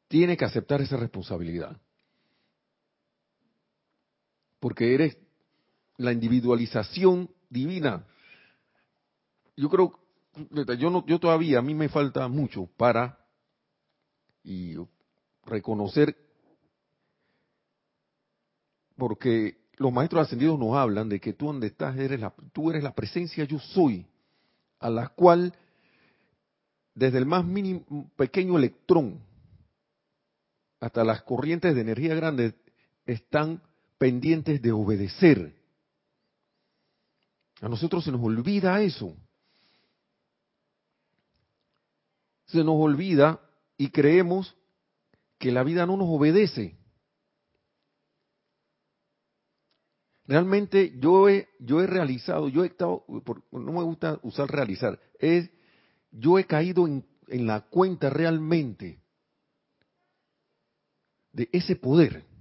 [0.07, 1.76] Tiene que aceptar esa responsabilidad.
[4.64, 5.18] Porque eres
[5.98, 8.07] la individualización divina.
[9.59, 9.92] Yo creo,
[10.79, 13.18] yo, no, yo todavía, a mí me falta mucho para
[14.42, 14.74] y
[15.44, 16.16] reconocer,
[18.96, 22.83] porque los maestros ascendidos nos hablan de que tú donde estás eres la, tú eres
[22.83, 24.07] la presencia yo soy,
[24.79, 25.55] a la cual
[26.94, 29.20] desde el más mínimo pequeño electrón
[30.81, 32.55] hasta las corrientes de energía grandes
[33.05, 33.61] están
[34.05, 35.57] pendientes de obedecer.
[37.62, 39.17] A nosotros se nos olvida eso.
[42.45, 43.40] Se nos olvida
[43.79, 44.55] y creemos
[45.38, 46.77] que la vida no nos obedece.
[50.27, 55.49] Realmente yo he, yo he realizado, yo he estado, no me gusta usar realizar, es,
[56.11, 59.01] yo he caído en, en la cuenta realmente
[61.33, 62.34] de ese poder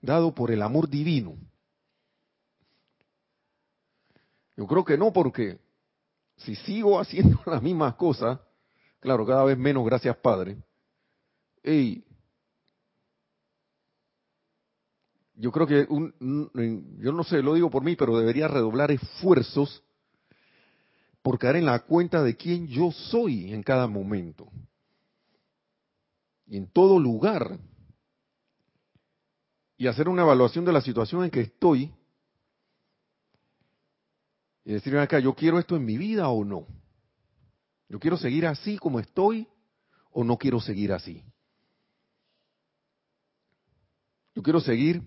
[0.00, 1.36] dado por el amor divino.
[4.56, 5.58] Yo creo que no, porque
[6.36, 8.40] si sigo haciendo las mismas cosas,
[9.00, 10.56] claro, cada vez menos, gracias Padre,
[11.62, 12.04] y
[15.34, 16.50] yo creo que, un,
[16.98, 19.82] yo no sé, lo digo por mí, pero debería redoblar esfuerzos
[21.22, 24.48] por caer en la cuenta de quién yo soy en cada momento.
[26.46, 27.58] Y en todo lugar.
[29.78, 31.90] Y hacer una evaluación de la situación en que estoy.
[34.64, 36.66] Y decirme acá, ¿yo quiero esto en mi vida o no?
[37.88, 39.48] ¿Yo quiero seguir así como estoy
[40.10, 41.24] o no quiero seguir así?
[44.34, 45.02] Yo quiero seguir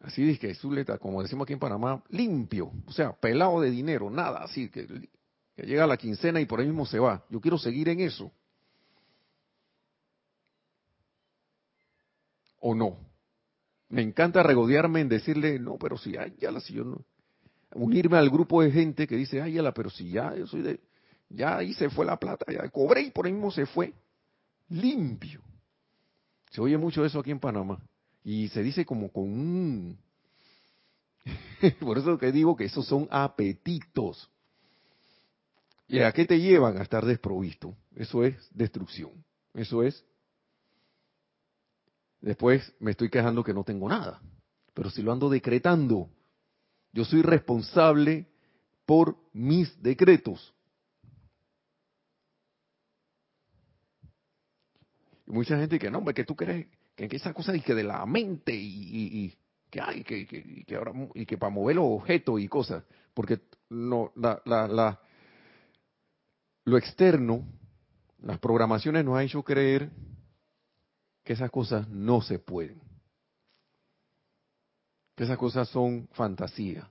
[0.00, 4.08] así dice que Zuleta, como decimos aquí en Panamá, limpio, o sea, pelado de dinero,
[4.08, 4.86] nada así, que,
[5.56, 7.24] que llega la quincena y por ahí mismo se va.
[7.28, 8.30] Yo quiero seguir en eso.
[12.68, 12.98] ¿O no?
[13.90, 17.04] Me encanta regodearme en decirle, no, pero si, ay, ya la, si yo no.
[17.74, 20.62] Unirme al grupo de gente que dice, ay, ya la, pero si ya, yo soy
[20.62, 20.80] de,
[21.28, 23.94] ya ahí se fue la plata, ya cobré y por ahí mismo se fue.
[24.68, 25.42] Limpio.
[26.50, 27.80] Se oye mucho eso aquí en Panamá.
[28.24, 29.98] Y se dice como con un...
[31.78, 34.28] Por eso que digo que esos son apetitos.
[35.86, 37.76] ¿Y a qué te llevan a estar desprovisto?
[37.94, 39.12] Eso es destrucción.
[39.54, 40.04] Eso es...
[42.26, 44.20] Después me estoy quejando que no tengo nada.
[44.74, 46.10] Pero si lo ando decretando,
[46.92, 48.26] yo soy responsable
[48.84, 50.52] por mis decretos.
[55.24, 57.84] Y mucha gente que no, hombre, que tú crees que, esa cosa y que de
[57.84, 59.32] la mente y,
[59.70, 60.26] que hay que,
[60.66, 62.82] que, ahora y que para mover los objetos y cosas,
[63.14, 63.38] porque
[63.70, 65.00] no la
[66.64, 67.46] lo externo,
[68.18, 69.92] las programaciones nos han hecho creer
[71.26, 72.80] que esas cosas no se pueden,
[75.16, 76.88] que esas cosas son fantasía.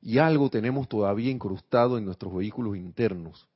[0.00, 3.46] Y algo tenemos todavía incrustado en nuestros vehículos internos,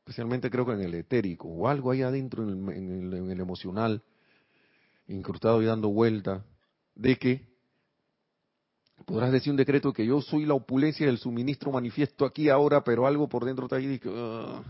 [0.00, 4.02] especialmente creo que en el etérico, o algo ahí adentro en el, en el emocional,
[5.08, 6.44] incrustado y dando vuelta,
[6.94, 7.48] de que
[9.06, 13.06] podrás decir un decreto que yo soy la opulencia del suministro manifiesto aquí ahora, pero
[13.06, 14.62] algo por dentro está ahí ah".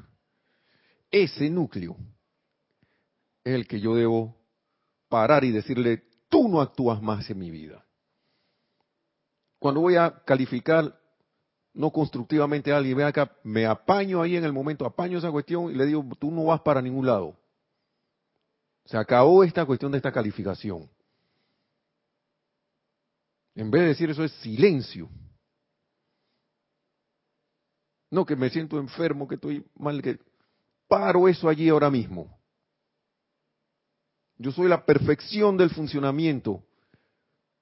[1.11, 1.97] ese núcleo
[3.47, 4.37] es el que yo debo
[5.09, 7.87] parar y decirle, tú no actúas más en mi vida.
[9.61, 10.99] Cuando voy a calificar
[11.73, 15.71] no constructivamente a alguien, ve acá, me apaño ahí en el momento, apaño esa cuestión
[15.71, 17.39] y le digo, tú no vas para ningún lado.
[18.85, 20.91] Se acabó esta cuestión de esta calificación.
[23.55, 25.09] En vez de decir eso es silencio.
[28.11, 30.18] No, que me siento enfermo, que estoy mal, que
[30.89, 32.36] paro eso allí ahora mismo.
[34.39, 36.62] Yo soy la perfección del funcionamiento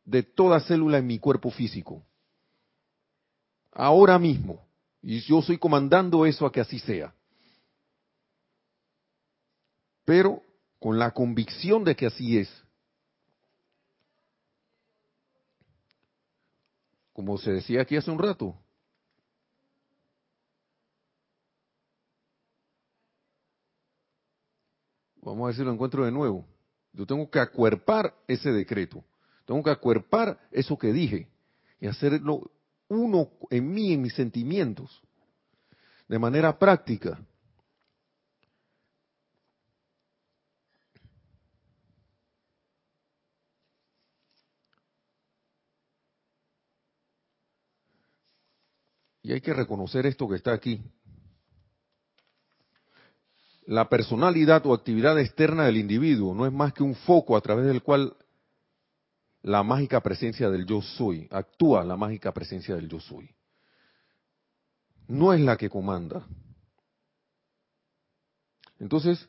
[0.05, 2.03] de toda célula en mi cuerpo físico.
[3.73, 4.65] Ahora mismo.
[5.03, 7.15] Y yo estoy comandando eso a que así sea.
[10.05, 10.43] Pero
[10.79, 12.65] con la convicción de que así es.
[17.13, 18.57] Como se decía aquí hace un rato.
[25.23, 26.54] Vamos a ver si lo encuentro de nuevo.
[26.95, 29.05] Yo tengo que acuerpar ese decreto.
[29.45, 31.29] Tengo que acuerpar eso que dije
[31.81, 32.51] y hacerlo
[32.89, 35.03] uno en mí, en mis sentimientos,
[36.09, 37.21] de manera práctica.
[49.23, 50.81] Y hay que reconocer esto que está aquí.
[53.67, 57.67] La personalidad o actividad externa del individuo no es más que un foco a través
[57.67, 58.15] del cual
[59.43, 63.31] la mágica presencia del yo soy, actúa la mágica presencia del yo soy.
[65.09, 66.27] No es la que comanda.
[68.79, 69.29] Entonces,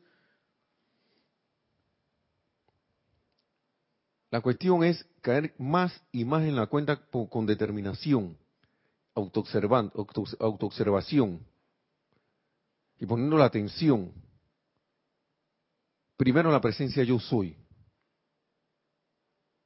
[4.31, 8.37] la cuestión es caer más y más en la cuenta con determinación
[9.15, 11.39] autoobservación
[12.99, 14.11] y poniendo la atención
[16.17, 17.57] primero la presencia yo soy,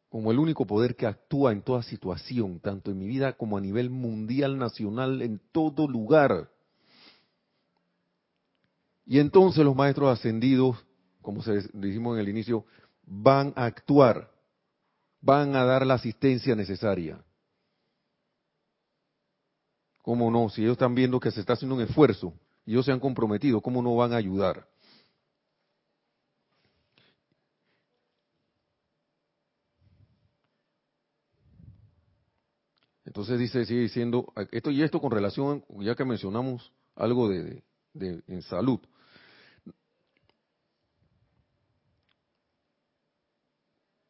[0.09, 3.61] como el único poder que actúa en toda situación, tanto en mi vida como a
[3.61, 6.49] nivel mundial, nacional, en todo lugar.
[9.05, 10.77] Y entonces los maestros ascendidos,
[11.21, 12.65] como se dijimos en el inicio,
[13.03, 14.31] van a actuar,
[15.21, 17.23] van a dar la asistencia necesaria.
[20.01, 20.49] ¿Cómo no?
[20.49, 22.33] Si ellos están viendo que se está haciendo un esfuerzo
[22.65, 24.67] y ellos se han comprometido, ¿cómo no van a ayudar?
[33.19, 38.23] Entonces dice, sigue diciendo, esto y esto con relación, ya que mencionamos algo de, de
[38.25, 38.79] en salud.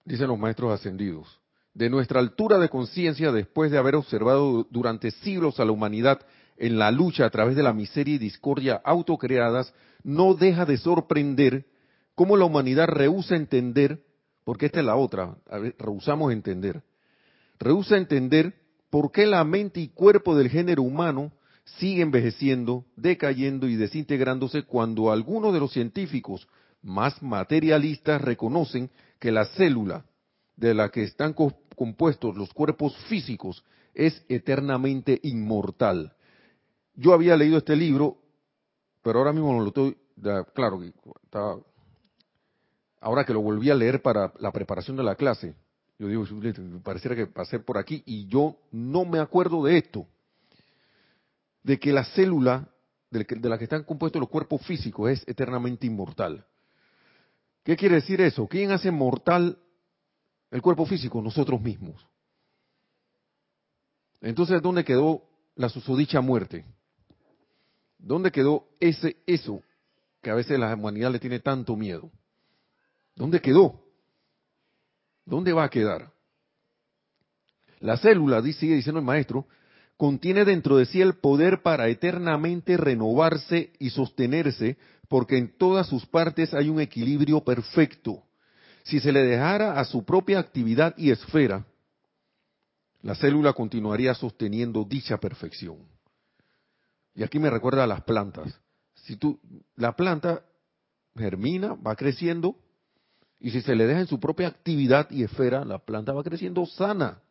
[0.05, 1.41] Dicen los maestros ascendidos
[1.73, 6.19] de nuestra altura de conciencia después de haber observado durante siglos a la humanidad
[6.57, 11.65] en la lucha a través de la miseria y discordia autocreadas, no deja de sorprender
[12.13, 14.03] cómo la humanidad rehúsa entender,
[14.43, 15.35] porque esta es la otra,
[15.79, 16.83] rehusamos entender,
[17.57, 21.31] rehúsa entender por qué la mente y cuerpo del género humano
[21.77, 26.47] sigue envejeciendo, decayendo y desintegrándose cuando algunos de los científicos
[26.81, 30.05] más materialistas reconocen que la célula,
[30.55, 31.33] de la que están
[31.75, 33.63] compuestos los cuerpos físicos
[33.93, 36.13] es eternamente inmortal.
[36.95, 38.17] Yo había leído este libro,
[39.01, 39.97] pero ahora mismo no lo estoy,
[40.53, 40.81] claro,
[42.99, 45.53] ahora que lo volví a leer para la preparación de la clase,
[45.99, 46.25] yo digo,
[46.83, 50.07] pareciera que pasé por aquí y yo no me acuerdo de esto,
[51.61, 52.67] de que la célula
[53.11, 56.45] de la que están compuestos los cuerpos físicos es eternamente inmortal.
[57.63, 58.47] ¿Qué quiere decir eso?
[58.47, 59.57] ¿Quién hace mortal
[60.51, 62.05] el cuerpo físico, nosotros mismos.
[64.21, 65.23] Entonces, ¿dónde quedó
[65.55, 66.65] la susodicha muerte?
[67.97, 69.61] ¿Dónde quedó ese eso
[70.21, 72.11] que a veces la humanidad le tiene tanto miedo?
[73.15, 73.83] ¿Dónde quedó?
[75.29, 76.11] ¿Dónde va a quedar?
[77.79, 79.47] La célula, sigue diciendo el maestro,
[79.95, 84.77] contiene dentro de sí el poder para eternamente renovarse y sostenerse,
[85.07, 88.23] porque en todas sus partes hay un equilibrio perfecto.
[88.83, 91.65] Si se le dejara a su propia actividad y esfera,
[93.01, 95.77] la célula continuaría sosteniendo dicha perfección.
[97.13, 98.59] Y aquí me recuerda a las plantas.
[98.95, 99.39] Si tú,
[99.75, 100.43] la planta
[101.15, 102.55] germina, va creciendo,
[103.39, 106.65] y si se le deja en su propia actividad y esfera, la planta va creciendo
[106.65, 107.21] sana,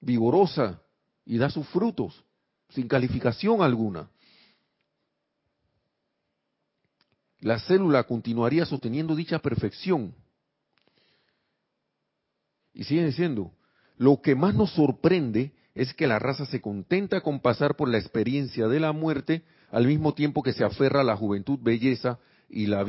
[0.00, 0.80] vigorosa,
[1.24, 2.24] y da sus frutos,
[2.68, 4.10] sin calificación alguna.
[7.44, 10.14] la célula continuaría sosteniendo dicha perfección.
[12.72, 13.52] Y sigue diciendo,
[13.98, 17.98] lo que más nos sorprende es que la raza se contenta con pasar por la
[17.98, 22.18] experiencia de la muerte al mismo tiempo que se aferra a la juventud, belleza
[22.48, 22.82] y la,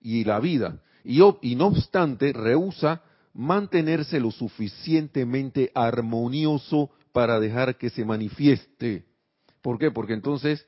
[0.00, 0.80] y la vida.
[1.04, 9.06] Y, no obstante, rehúsa mantenerse lo suficientemente armonioso para dejar que se manifieste.
[9.62, 9.90] ¿Por qué?
[9.90, 10.66] Porque entonces,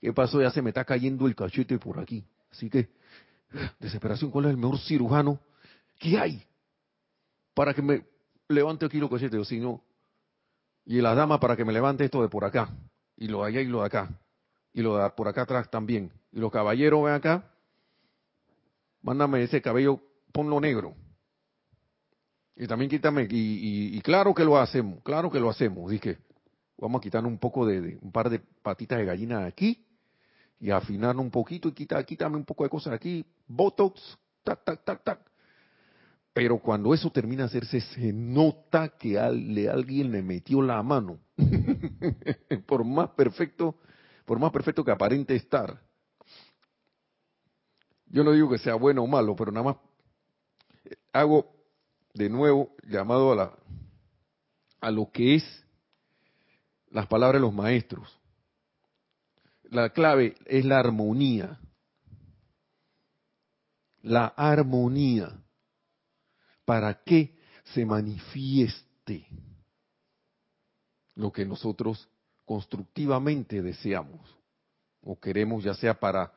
[0.00, 0.40] ¿qué pasó?
[0.40, 2.24] Ya se me está cayendo el cachete por aquí.
[2.50, 2.88] Así que,
[3.78, 5.40] desesperación, ¿cuál es el mejor cirujano
[5.98, 6.42] que hay
[7.54, 8.04] para que me
[8.48, 9.82] levante aquí lo que o si no,
[10.84, 12.70] y la dama para que me levante esto de por acá,
[13.16, 14.08] y lo de allá y lo de acá,
[14.72, 17.52] y lo de por acá atrás también, y los caballeros ven acá,
[19.02, 20.00] mándame ese cabello,
[20.32, 20.94] ponlo negro,
[22.60, 26.18] y también quítame, y, claro que lo hacemos, claro que lo hacemos, dije,
[26.76, 29.86] vamos a quitar un poco de, un par de patitas de gallina aquí,
[30.60, 34.84] y afinar un poquito y quita, quítame un poco de cosas aquí, botox, tac, tac,
[34.84, 35.30] tac, tac.
[36.34, 41.18] Pero cuando eso termina de hacerse, se nota que alguien le metió la mano.
[42.66, 43.78] por más perfecto,
[44.26, 45.80] por más perfecto que aparente estar.
[48.10, 49.76] Yo no digo que sea bueno o malo, pero nada más
[51.12, 51.52] hago
[52.12, 53.58] de nuevo llamado a la,
[54.80, 55.64] a lo que es
[56.90, 58.18] las palabras de los maestros.
[59.64, 61.60] La clave es la armonía.
[64.02, 65.42] La armonía.
[66.64, 67.38] Para que
[67.74, 69.26] se manifieste
[71.14, 72.08] lo que nosotros
[72.44, 74.36] constructivamente deseamos
[75.02, 76.32] o queremos, ya sea para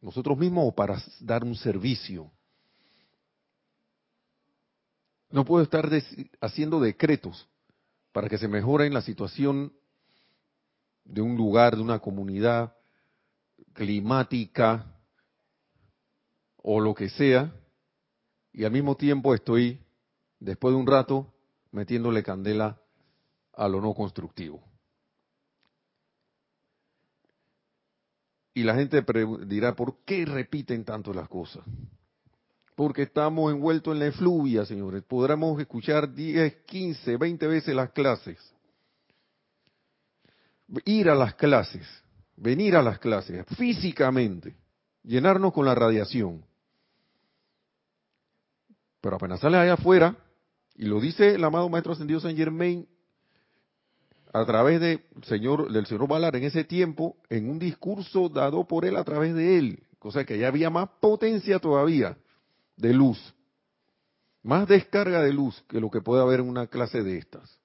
[0.00, 2.30] nosotros mismos o para dar un servicio.
[5.30, 5.88] No puedo estar
[6.40, 7.48] haciendo decretos
[8.12, 9.72] para que se mejore la situación
[11.04, 12.74] de un lugar, de una comunidad
[13.72, 14.86] climática
[16.56, 17.52] o lo que sea,
[18.52, 19.80] y al mismo tiempo estoy,
[20.40, 21.32] después de un rato,
[21.70, 22.80] metiéndole candela
[23.52, 24.67] a lo no constructivo.
[28.58, 29.04] Y la gente
[29.46, 31.62] dirá, ¿por qué repiten tanto las cosas?
[32.74, 35.04] Porque estamos envueltos en la efluvia, señores.
[35.04, 38.36] Podremos escuchar 10, 15, 20 veces las clases.
[40.84, 41.86] Ir a las clases,
[42.34, 44.56] venir a las clases, físicamente,
[45.04, 46.44] llenarnos con la radiación.
[49.00, 50.16] Pero apenas sale allá afuera,
[50.74, 52.88] y lo dice el amado Maestro Ascendido San Germain
[54.32, 58.84] a través de señor, del señor Valar en ese tiempo, en un discurso dado por
[58.84, 62.16] él a través de él, cosa que ya había más potencia todavía
[62.76, 63.18] de luz,
[64.42, 67.58] más descarga de luz que lo que puede haber en una clase de estas.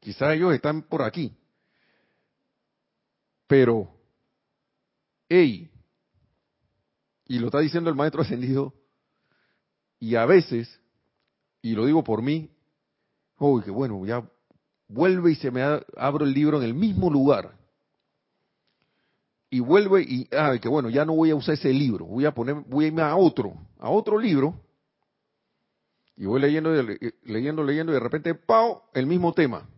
[0.00, 1.36] Quizás ellos están por aquí,
[3.46, 3.88] pero,
[5.28, 5.70] hey,
[7.26, 8.72] y lo está diciendo el maestro ascendido,
[9.98, 10.80] y a veces,
[11.62, 12.50] y lo digo por mí,
[13.38, 14.22] oh, que bueno, ya
[14.88, 15.62] vuelve y se me
[15.96, 17.56] abro el libro en el mismo lugar.
[19.50, 22.34] Y vuelve y, ah, que bueno, ya no voy a usar ese libro, voy a
[22.34, 24.60] poner, voy a irme a otro, a otro libro.
[26.16, 26.70] Y voy leyendo,
[27.24, 28.82] leyendo, leyendo, y de repente, ¡pau!
[28.94, 29.68] El mismo tema.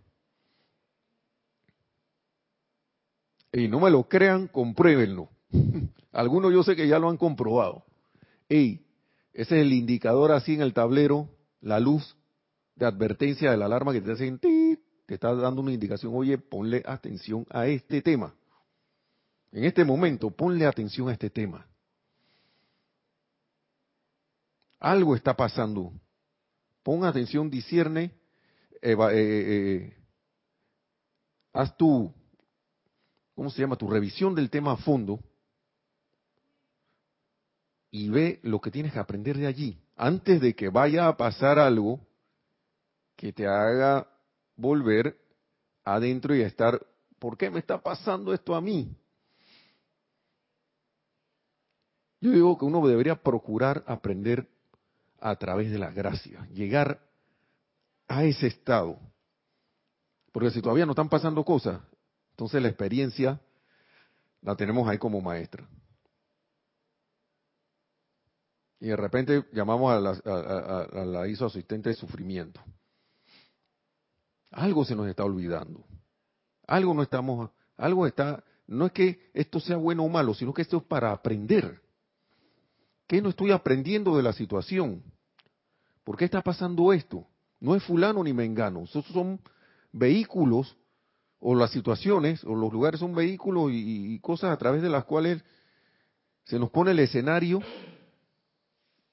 [3.52, 5.28] Y no me lo crean, compruébenlo.
[6.12, 7.84] Algunos yo sé que ya lo han comprobado.
[8.48, 8.86] Ey,
[9.32, 11.28] ese es el indicador así en el tablero,
[11.60, 12.16] la luz
[12.76, 14.38] de advertencia de la alarma que te hacen
[15.08, 18.34] te está dando una indicación, oye, ponle atención a este tema.
[19.50, 21.66] En este momento, ponle atención a este tema.
[24.78, 25.94] Algo está pasando.
[26.82, 28.12] Pon atención, discierne,
[28.82, 29.96] eh, eh, eh,
[31.54, 32.12] haz tu,
[33.34, 33.76] ¿cómo se llama?
[33.76, 35.20] Tu revisión del tema a fondo
[37.90, 39.80] y ve lo que tienes que aprender de allí.
[39.96, 41.98] Antes de que vaya a pasar algo
[43.16, 44.06] que te haga
[44.58, 45.16] volver
[45.84, 46.84] adentro y estar,
[47.18, 48.94] ¿por qué me está pasando esto a mí?
[52.20, 54.48] Yo digo que uno debería procurar aprender
[55.20, 57.00] a través de la gracia, llegar
[58.08, 58.98] a ese estado.
[60.32, 61.80] Porque si todavía no están pasando cosas,
[62.30, 63.40] entonces la experiencia
[64.42, 65.66] la tenemos ahí como maestra.
[68.80, 70.10] Y de repente llamamos a la,
[71.00, 72.60] a, la ISO asistente de sufrimiento.
[74.50, 75.84] Algo se nos está olvidando.
[76.66, 80.62] Algo no estamos, algo está, no es que esto sea bueno o malo, sino que
[80.62, 81.80] esto es para aprender.
[83.06, 85.02] ¿Qué no estoy aprendiendo de la situación?
[86.04, 87.26] ¿Por qué está pasando esto?
[87.60, 89.40] No es fulano ni mengano, esos son
[89.92, 90.76] vehículos
[91.40, 95.04] o las situaciones o los lugares son vehículos y, y cosas a través de las
[95.04, 95.42] cuales
[96.44, 97.60] se nos pone el escenario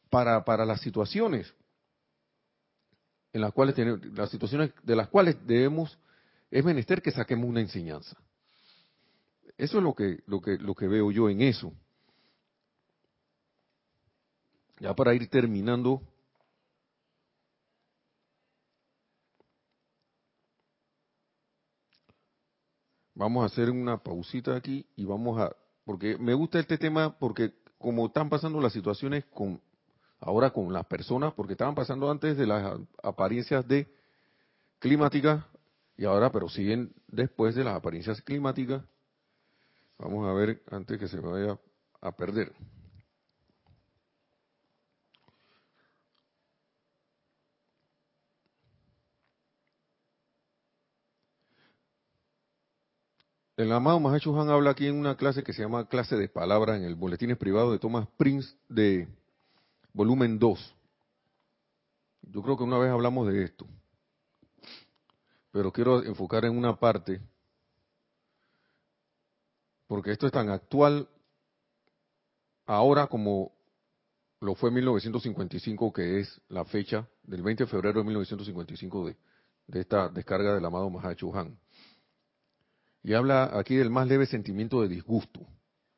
[0.09, 1.53] para, para las situaciones
[3.36, 5.99] en las cuales tenemos, las situaciones de las cuales debemos,
[6.49, 8.15] es menester que saquemos una enseñanza.
[9.57, 11.73] Eso es lo que, lo que, lo que veo yo en eso.
[14.79, 16.01] Ya para ir terminando,
[23.15, 27.53] vamos a hacer una pausita aquí y vamos a, porque me gusta este tema porque
[27.77, 29.59] como están pasando las situaciones con
[30.20, 33.88] ahora con las personas, porque estaban pasando antes de las apariencias de
[34.80, 35.43] climáticas
[35.97, 38.84] y ahora, pero siguen después de las apariencias climáticas.
[39.97, 41.57] Vamos a ver antes que se vaya
[42.01, 42.53] a perder.
[53.57, 56.76] El amado Mahacho Han habla aquí en una clase que se llama clase de palabras
[56.78, 59.07] en el boletín privado de Thomas Prince de
[59.95, 60.75] volumen 2.
[62.23, 63.65] Yo creo que una vez hablamos de esto,
[65.51, 67.21] pero quiero enfocar en una parte,
[69.87, 71.07] porque esto es tan actual
[72.65, 73.53] ahora como
[74.41, 79.15] lo fue en 1955, que es la fecha del 20 de febrero de 1955 de,
[79.67, 81.57] de esta descarga del amado Mahacho Han.
[83.01, 85.47] Y habla aquí del más leve sentimiento de disgusto.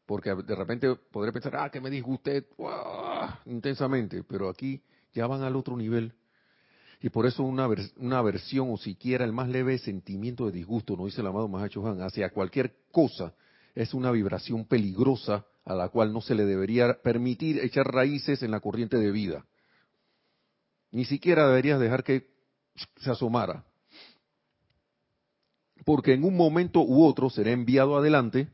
[0.05, 2.47] Porque de repente podré pensar, ah, que me disgusté
[3.47, 4.81] intensamente, pero aquí
[5.13, 6.13] ya van al otro nivel.
[7.01, 7.67] Y por eso una,
[7.97, 11.85] una aversión o siquiera el más leve sentimiento de disgusto, nos dice el amado Mahacho
[11.87, 13.33] Han, hacia cualquier cosa,
[13.75, 18.51] es una vibración peligrosa a la cual no se le debería permitir echar raíces en
[18.51, 19.45] la corriente de vida.
[20.91, 22.31] Ni siquiera deberías dejar que
[22.97, 23.65] se asomara.
[25.85, 28.47] Porque en un momento u otro será enviado adelante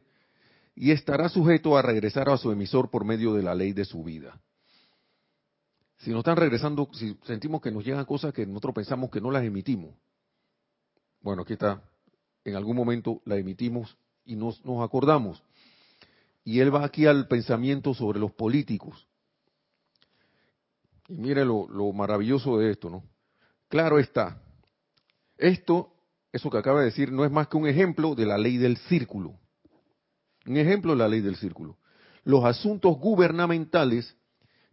[0.75, 4.03] y estará sujeto a regresar a su emisor por medio de la ley de su
[4.03, 4.41] vida.
[6.03, 9.31] Si nos están regresando, si sentimos que nos llegan cosas que nosotros pensamos que no
[9.31, 9.95] las emitimos,
[11.21, 11.81] bueno, aquí está,
[12.43, 15.41] en algún momento la emitimos y nos, nos acordamos.
[16.43, 19.07] Y él va aquí al pensamiento sobre los políticos.
[21.07, 23.05] Y mire lo, lo maravilloso de esto, ¿no?
[23.69, 24.41] Claro está,
[25.37, 25.93] esto,
[26.33, 28.75] eso que acaba de decir, no es más que un ejemplo de la ley del
[28.75, 29.39] círculo.
[30.45, 31.77] Un ejemplo de la ley del círculo.
[32.25, 34.17] Los asuntos gubernamentales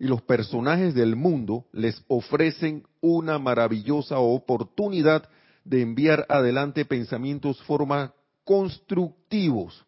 [0.00, 5.28] y los personajes del mundo les ofrecen una maravillosa oportunidad
[5.62, 8.10] de enviar adelante pensamientos, formas
[8.42, 9.84] constructivos.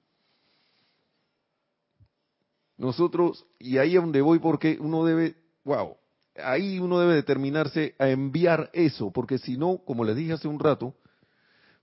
[2.77, 5.35] Nosotros, y ahí es donde voy porque uno debe,
[5.65, 5.97] wow,
[6.37, 10.61] ahí uno debe determinarse a enviar eso, porque si no, como les dije hace un
[10.61, 10.95] rato,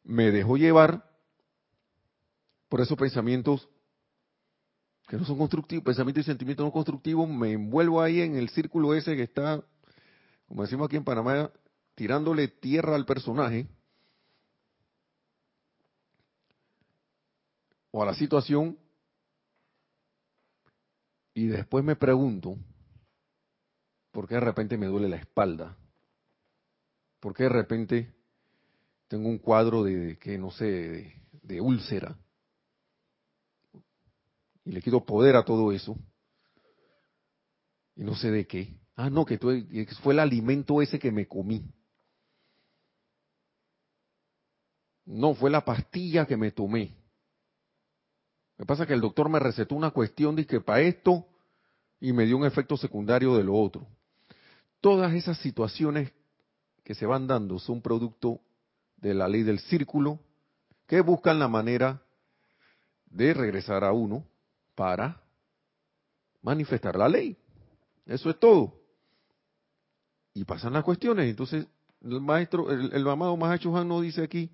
[0.04, 1.04] me dejo llevar
[2.70, 3.68] por esos pensamientos
[5.10, 8.94] que no son constructivos, pensamientos y sentimientos no constructivos, me envuelvo ahí en el círculo
[8.94, 9.60] ese que está,
[10.48, 11.50] como decimos aquí en Panamá,
[11.96, 13.68] tirándole tierra al personaje
[17.90, 18.78] o a la situación
[21.34, 22.56] y después me pregunto,
[24.12, 25.76] ¿por qué de repente me duele la espalda?
[27.20, 28.14] ¿Por qué de repente
[29.08, 32.16] tengo un cuadro de, que no sé, de úlcera?
[34.70, 35.98] Y le quito poder a todo eso.
[37.96, 38.78] Y no sé de qué.
[38.96, 41.66] Ah, no, que fue el alimento ese que me comí.
[45.06, 46.96] No, fue la pastilla que me tomé.
[48.60, 51.26] Me pasa que el doctor me recetó una cuestión que para esto
[52.00, 53.88] y me dio un efecto secundario de lo otro.
[54.82, 56.12] Todas esas situaciones
[56.84, 58.40] que se van dando son producto
[58.98, 60.20] de la ley del círculo
[60.86, 62.04] que buscan la manera
[63.08, 64.28] de regresar a uno
[64.80, 65.22] para
[66.42, 67.36] manifestar la ley.
[68.06, 68.80] Eso es todo.
[70.34, 71.30] Y pasan las cuestiones.
[71.30, 71.68] Entonces,
[72.02, 74.50] el maestro, el, el amado Mahacho Han dice aquí,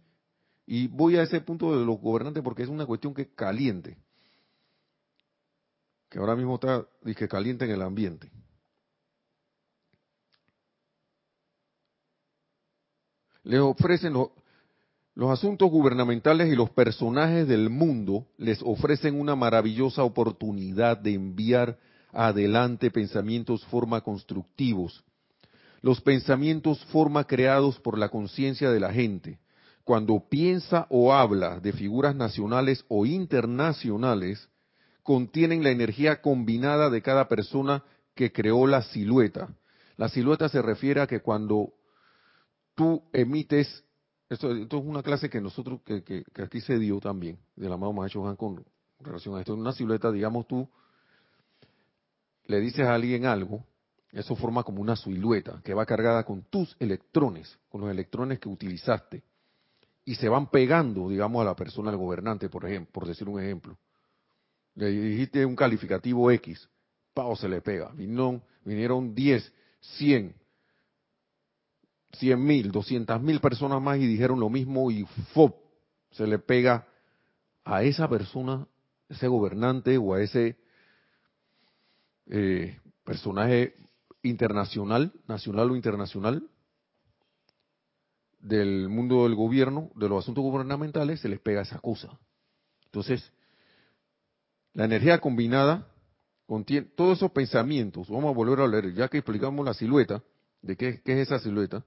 [0.66, 4.00] y voy a ese punto de los gobernantes porque es una cuestión que caliente.
[6.10, 8.32] Que ahora mismo está, dice, caliente en el ambiente.
[13.44, 14.30] Le ofrecen los,
[15.16, 21.80] los asuntos gubernamentales y los personajes del mundo les ofrecen una maravillosa oportunidad de enviar
[22.12, 25.06] adelante pensamientos forma constructivos.
[25.82, 29.40] Los pensamientos forma creados por la conciencia de la gente.
[29.86, 34.50] Cuando piensa o habla de figuras nacionales o internacionales,
[35.02, 37.84] contienen la energía combinada de cada persona
[38.16, 39.48] que creó la silueta.
[39.96, 41.70] La silueta se refiere a que cuando
[42.74, 43.85] tú emites
[44.30, 48.28] esto, es una clase que nosotros, que, que, aquí se dio también, del amado Mahacho
[48.28, 48.66] Han con
[49.00, 49.54] relación a esto.
[49.54, 50.68] En una silueta, digamos tú,
[52.46, 53.64] le dices a alguien algo,
[54.12, 58.50] eso forma como una silueta que va cargada con tus electrones, con los electrones que
[58.50, 59.24] utilizaste,
[60.06, 63.42] y se van pegando, digamos, a la persona, al gobernante, por ejemplo, por decir un
[63.42, 63.78] ejemplo.
[64.76, 66.70] Le dijiste un calificativo X,
[67.14, 67.92] pao se le pega.
[67.94, 70.36] Vinieron, vinieron 10, 100,
[72.16, 75.56] 100 mil, 200 mil personas más y dijeron lo mismo y ¡fop!
[76.12, 76.88] se le pega
[77.64, 78.68] a esa persona,
[79.10, 80.58] ese gobernante o a ese
[82.28, 83.76] eh, personaje
[84.24, 86.48] internacional, nacional o internacional,
[88.40, 92.18] del mundo del gobierno, de los asuntos gubernamentales, se les pega esa cosa.
[92.86, 93.32] Entonces,
[94.74, 95.88] la energía combinada
[96.46, 98.08] contiene todos esos pensamientos.
[98.08, 100.22] Vamos a volver a leer, ya que explicamos la silueta,
[100.62, 101.84] de qué, qué es esa silueta.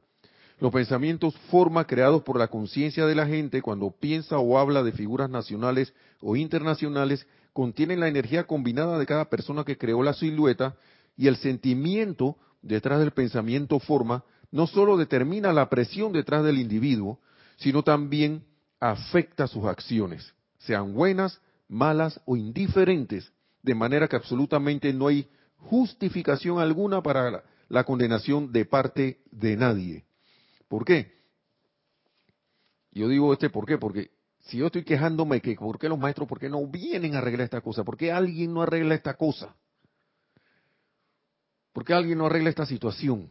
[0.61, 4.91] Los pensamientos, forma creados por la conciencia de la gente cuando piensa o habla de
[4.91, 10.75] figuras nacionales o internacionales, contienen la energía combinada de cada persona que creó la silueta
[11.17, 17.21] y el sentimiento detrás del pensamiento forma no solo determina la presión detrás del individuo,
[17.57, 18.45] sino también
[18.81, 23.33] afecta sus acciones, sean buenas, malas o indiferentes,
[23.63, 30.08] de manera que absolutamente no hay justificación alguna para la condenación de parte de nadie.
[30.69, 31.19] ¿Por qué?
[32.93, 33.79] Yo digo este, ¿por qué?
[33.79, 34.11] Porque
[34.41, 37.45] si yo estoy quejándome que por qué los maestros, por qué no vienen a arreglar
[37.45, 39.55] esta cosa, por qué alguien no arregla esta cosa,
[41.73, 43.31] por qué alguien no arregla esta situación.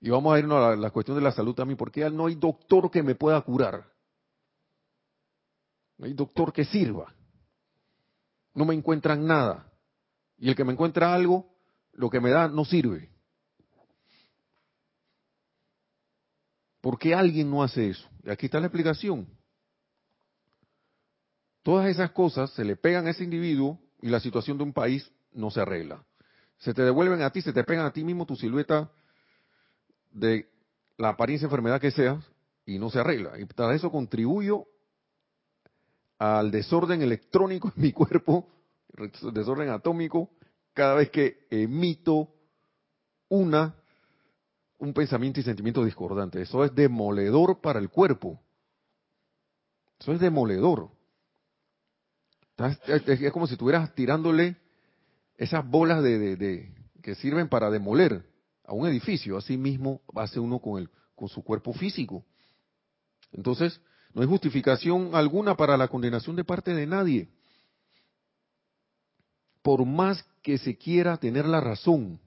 [0.00, 2.36] Y vamos a irnos a la, la cuestión de la salud también, porque no hay
[2.36, 3.84] doctor que me pueda curar.
[5.96, 7.12] No hay doctor que sirva.
[8.54, 9.72] No me encuentran nada.
[10.38, 11.46] Y el que me encuentra algo,
[11.92, 13.10] lo que me da no sirve.
[16.88, 18.08] ¿Por qué alguien no hace eso?
[18.24, 19.28] Y aquí está la explicación.
[21.62, 25.12] Todas esas cosas se le pegan a ese individuo y la situación de un país
[25.32, 26.02] no se arregla.
[26.56, 28.90] Se te devuelven a ti, se te pegan a ti mismo tu silueta
[30.12, 30.48] de
[30.96, 32.22] la apariencia enfermedad que sea
[32.64, 33.38] y no se arregla.
[33.38, 34.64] Y para eso contribuyo
[36.18, 38.48] al desorden electrónico en mi cuerpo,
[39.34, 40.30] desorden atómico,
[40.72, 42.32] cada vez que emito
[43.28, 43.74] una
[44.78, 46.40] un pensamiento y sentimiento discordante.
[46.40, 48.40] Eso es demoledor para el cuerpo.
[49.98, 50.90] Eso es demoledor.
[52.86, 54.56] Es como si estuvieras tirándole
[55.36, 58.24] esas bolas de, que sirven para demoler
[58.64, 59.36] a un edificio.
[59.36, 62.24] Así mismo hace uno con, el, con su cuerpo físico.
[63.32, 63.80] Entonces,
[64.14, 67.28] no hay justificación alguna para la condenación de parte de nadie.
[69.62, 72.20] Por más que se quiera tener la razón,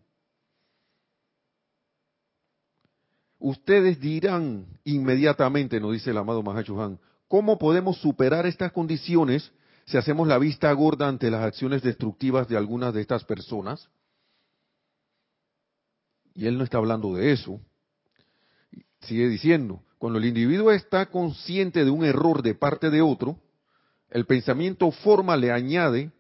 [3.44, 9.52] Ustedes dirán inmediatamente, nos dice el amado Mahachuhan, ¿cómo podemos superar estas condiciones
[9.86, 13.90] si hacemos la vista gorda ante las acciones destructivas de algunas de estas personas?
[16.36, 17.60] Y él no está hablando de eso.
[19.00, 23.40] Sigue diciendo, cuando el individuo está consciente de un error de parte de otro,
[24.12, 26.12] el pensamiento forma le añade,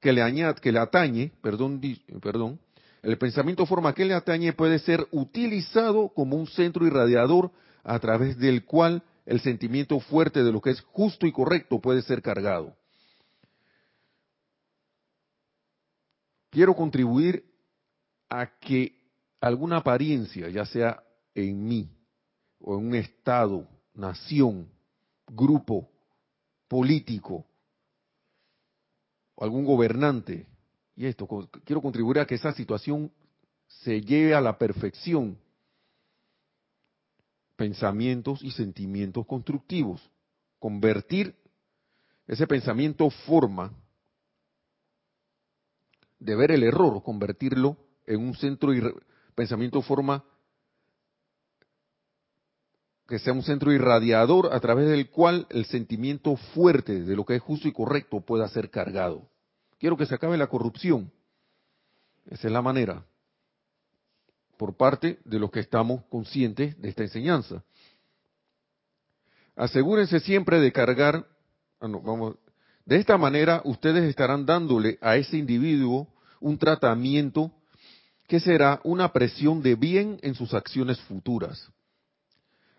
[0.00, 1.80] que le añade, que le atañe, perdón,
[2.22, 2.60] perdón,
[3.02, 7.50] el pensamiento forma que le atañe puede ser utilizado como un centro irradiador
[7.82, 12.02] a través del cual el sentimiento fuerte de lo que es justo y correcto puede
[12.02, 12.76] ser cargado.
[16.50, 17.44] Quiero contribuir
[18.28, 19.00] a que
[19.40, 21.02] alguna apariencia, ya sea
[21.34, 21.88] en mí
[22.60, 24.68] o en un estado, nación,
[25.28, 25.88] grupo
[26.68, 27.46] político,
[29.34, 30.46] o algún gobernante,
[31.00, 31.26] y esto,
[31.64, 33.10] quiero contribuir a que esa situación
[33.66, 35.38] se lleve a la perfección.
[37.56, 40.10] Pensamientos y sentimientos constructivos.
[40.58, 41.34] Convertir
[42.26, 43.72] ese pensamiento forma
[46.18, 48.82] de ver el error, convertirlo en un centro y
[49.34, 50.22] pensamiento forma
[53.08, 57.36] que sea un centro irradiador a través del cual el sentimiento fuerte de lo que
[57.36, 59.30] es justo y correcto pueda ser cargado.
[59.80, 61.10] Quiero que se acabe la corrupción.
[62.26, 63.02] Esa es la manera.
[64.58, 67.64] Por parte de los que estamos conscientes de esta enseñanza.
[69.56, 71.26] Asegúrense siempre de cargar,
[71.80, 72.36] ah, vamos,
[72.84, 76.08] de esta manera ustedes estarán dándole a ese individuo
[76.40, 77.50] un tratamiento
[78.28, 81.70] que será una presión de bien en sus acciones futuras.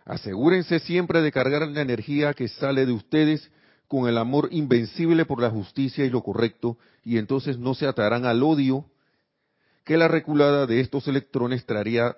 [0.06, 3.49] Asegúrense siempre de cargar la energía que sale de ustedes
[3.92, 8.24] con el amor invencible por la justicia y lo correcto, y entonces no se atarán
[8.24, 8.86] al odio
[9.84, 12.16] que la reculada de estos electrones traería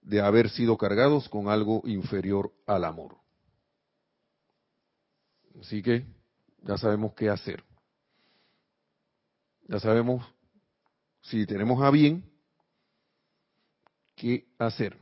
[0.00, 3.14] de haber sido cargados con algo inferior al amor.
[5.60, 6.04] Así que
[6.64, 7.62] ya sabemos qué hacer.
[9.68, 10.26] Ya sabemos
[11.20, 12.24] si tenemos a bien
[14.16, 14.96] qué hacer.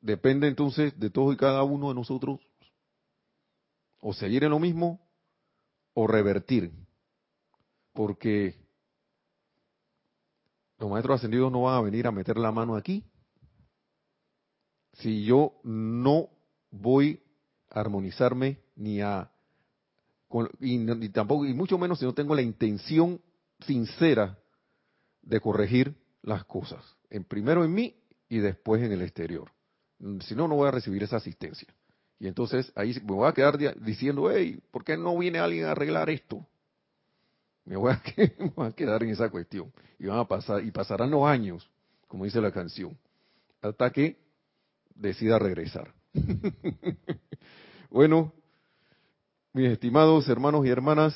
[0.00, 2.40] Depende entonces de todos y cada uno de nosotros
[4.00, 5.00] o seguir en lo mismo
[5.94, 6.72] o revertir.
[7.92, 8.54] Porque
[10.78, 13.04] los maestros ascendidos no van a venir a meter la mano aquí.
[14.94, 16.28] Si yo no
[16.70, 17.22] voy
[17.70, 19.30] a armonizarme ni a
[20.60, 23.20] y, tampoco y mucho menos si no tengo la intención
[23.60, 24.38] sincera
[25.22, 27.96] de corregir las cosas, en primero en mí
[28.28, 29.50] y después en el exterior.
[30.20, 31.68] Si no, no voy a recibir esa asistencia.
[32.20, 35.72] Y entonces ahí me voy a quedar diciendo, hey, ¿por qué no viene alguien a
[35.72, 36.44] arreglar esto?
[37.64, 39.70] Me voy, a, quedar en esa cuestión.
[39.98, 41.70] Y van a pasar, y pasarán los años,
[42.06, 42.96] como dice la canción,
[43.60, 44.16] hasta que
[44.94, 45.92] decida regresar.
[47.90, 48.32] bueno,
[49.52, 51.14] mis estimados hermanos y hermanas,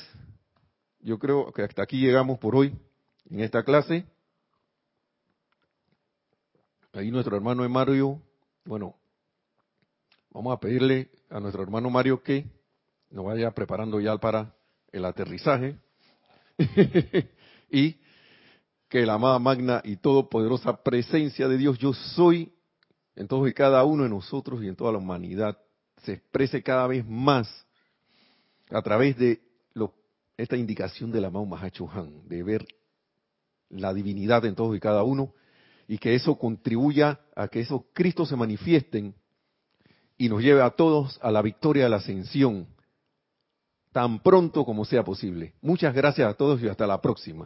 [0.99, 2.77] yo creo que hasta aquí llegamos por hoy
[3.31, 4.05] en esta clase.
[6.93, 8.21] Ahí nuestro hermano Mario,
[8.63, 8.95] bueno,
[10.33, 12.47] Vamos a pedirle a nuestro hermano Mario que
[13.11, 14.55] nos vaya preparando ya para
[14.91, 15.77] el aterrizaje.
[17.69, 17.99] Y
[18.87, 22.53] que la amada magna y todopoderosa presencia de Dios yo soy
[23.15, 25.57] en todos y cada uno de nosotros y en toda la humanidad
[26.03, 27.65] se exprese cada vez más
[28.69, 29.41] a través de
[29.73, 29.95] lo,
[30.37, 32.67] esta indicación del amado Mahacho Han, de ver
[33.69, 35.33] la divinidad en todos y cada uno,
[35.87, 39.15] y que eso contribuya a que esos Cristos se manifiesten
[40.17, 42.67] y nos lleve a todos a la victoria de la ascensión
[43.91, 45.53] tan pronto como sea posible.
[45.61, 47.41] Muchas gracias a todos y hasta la próxima.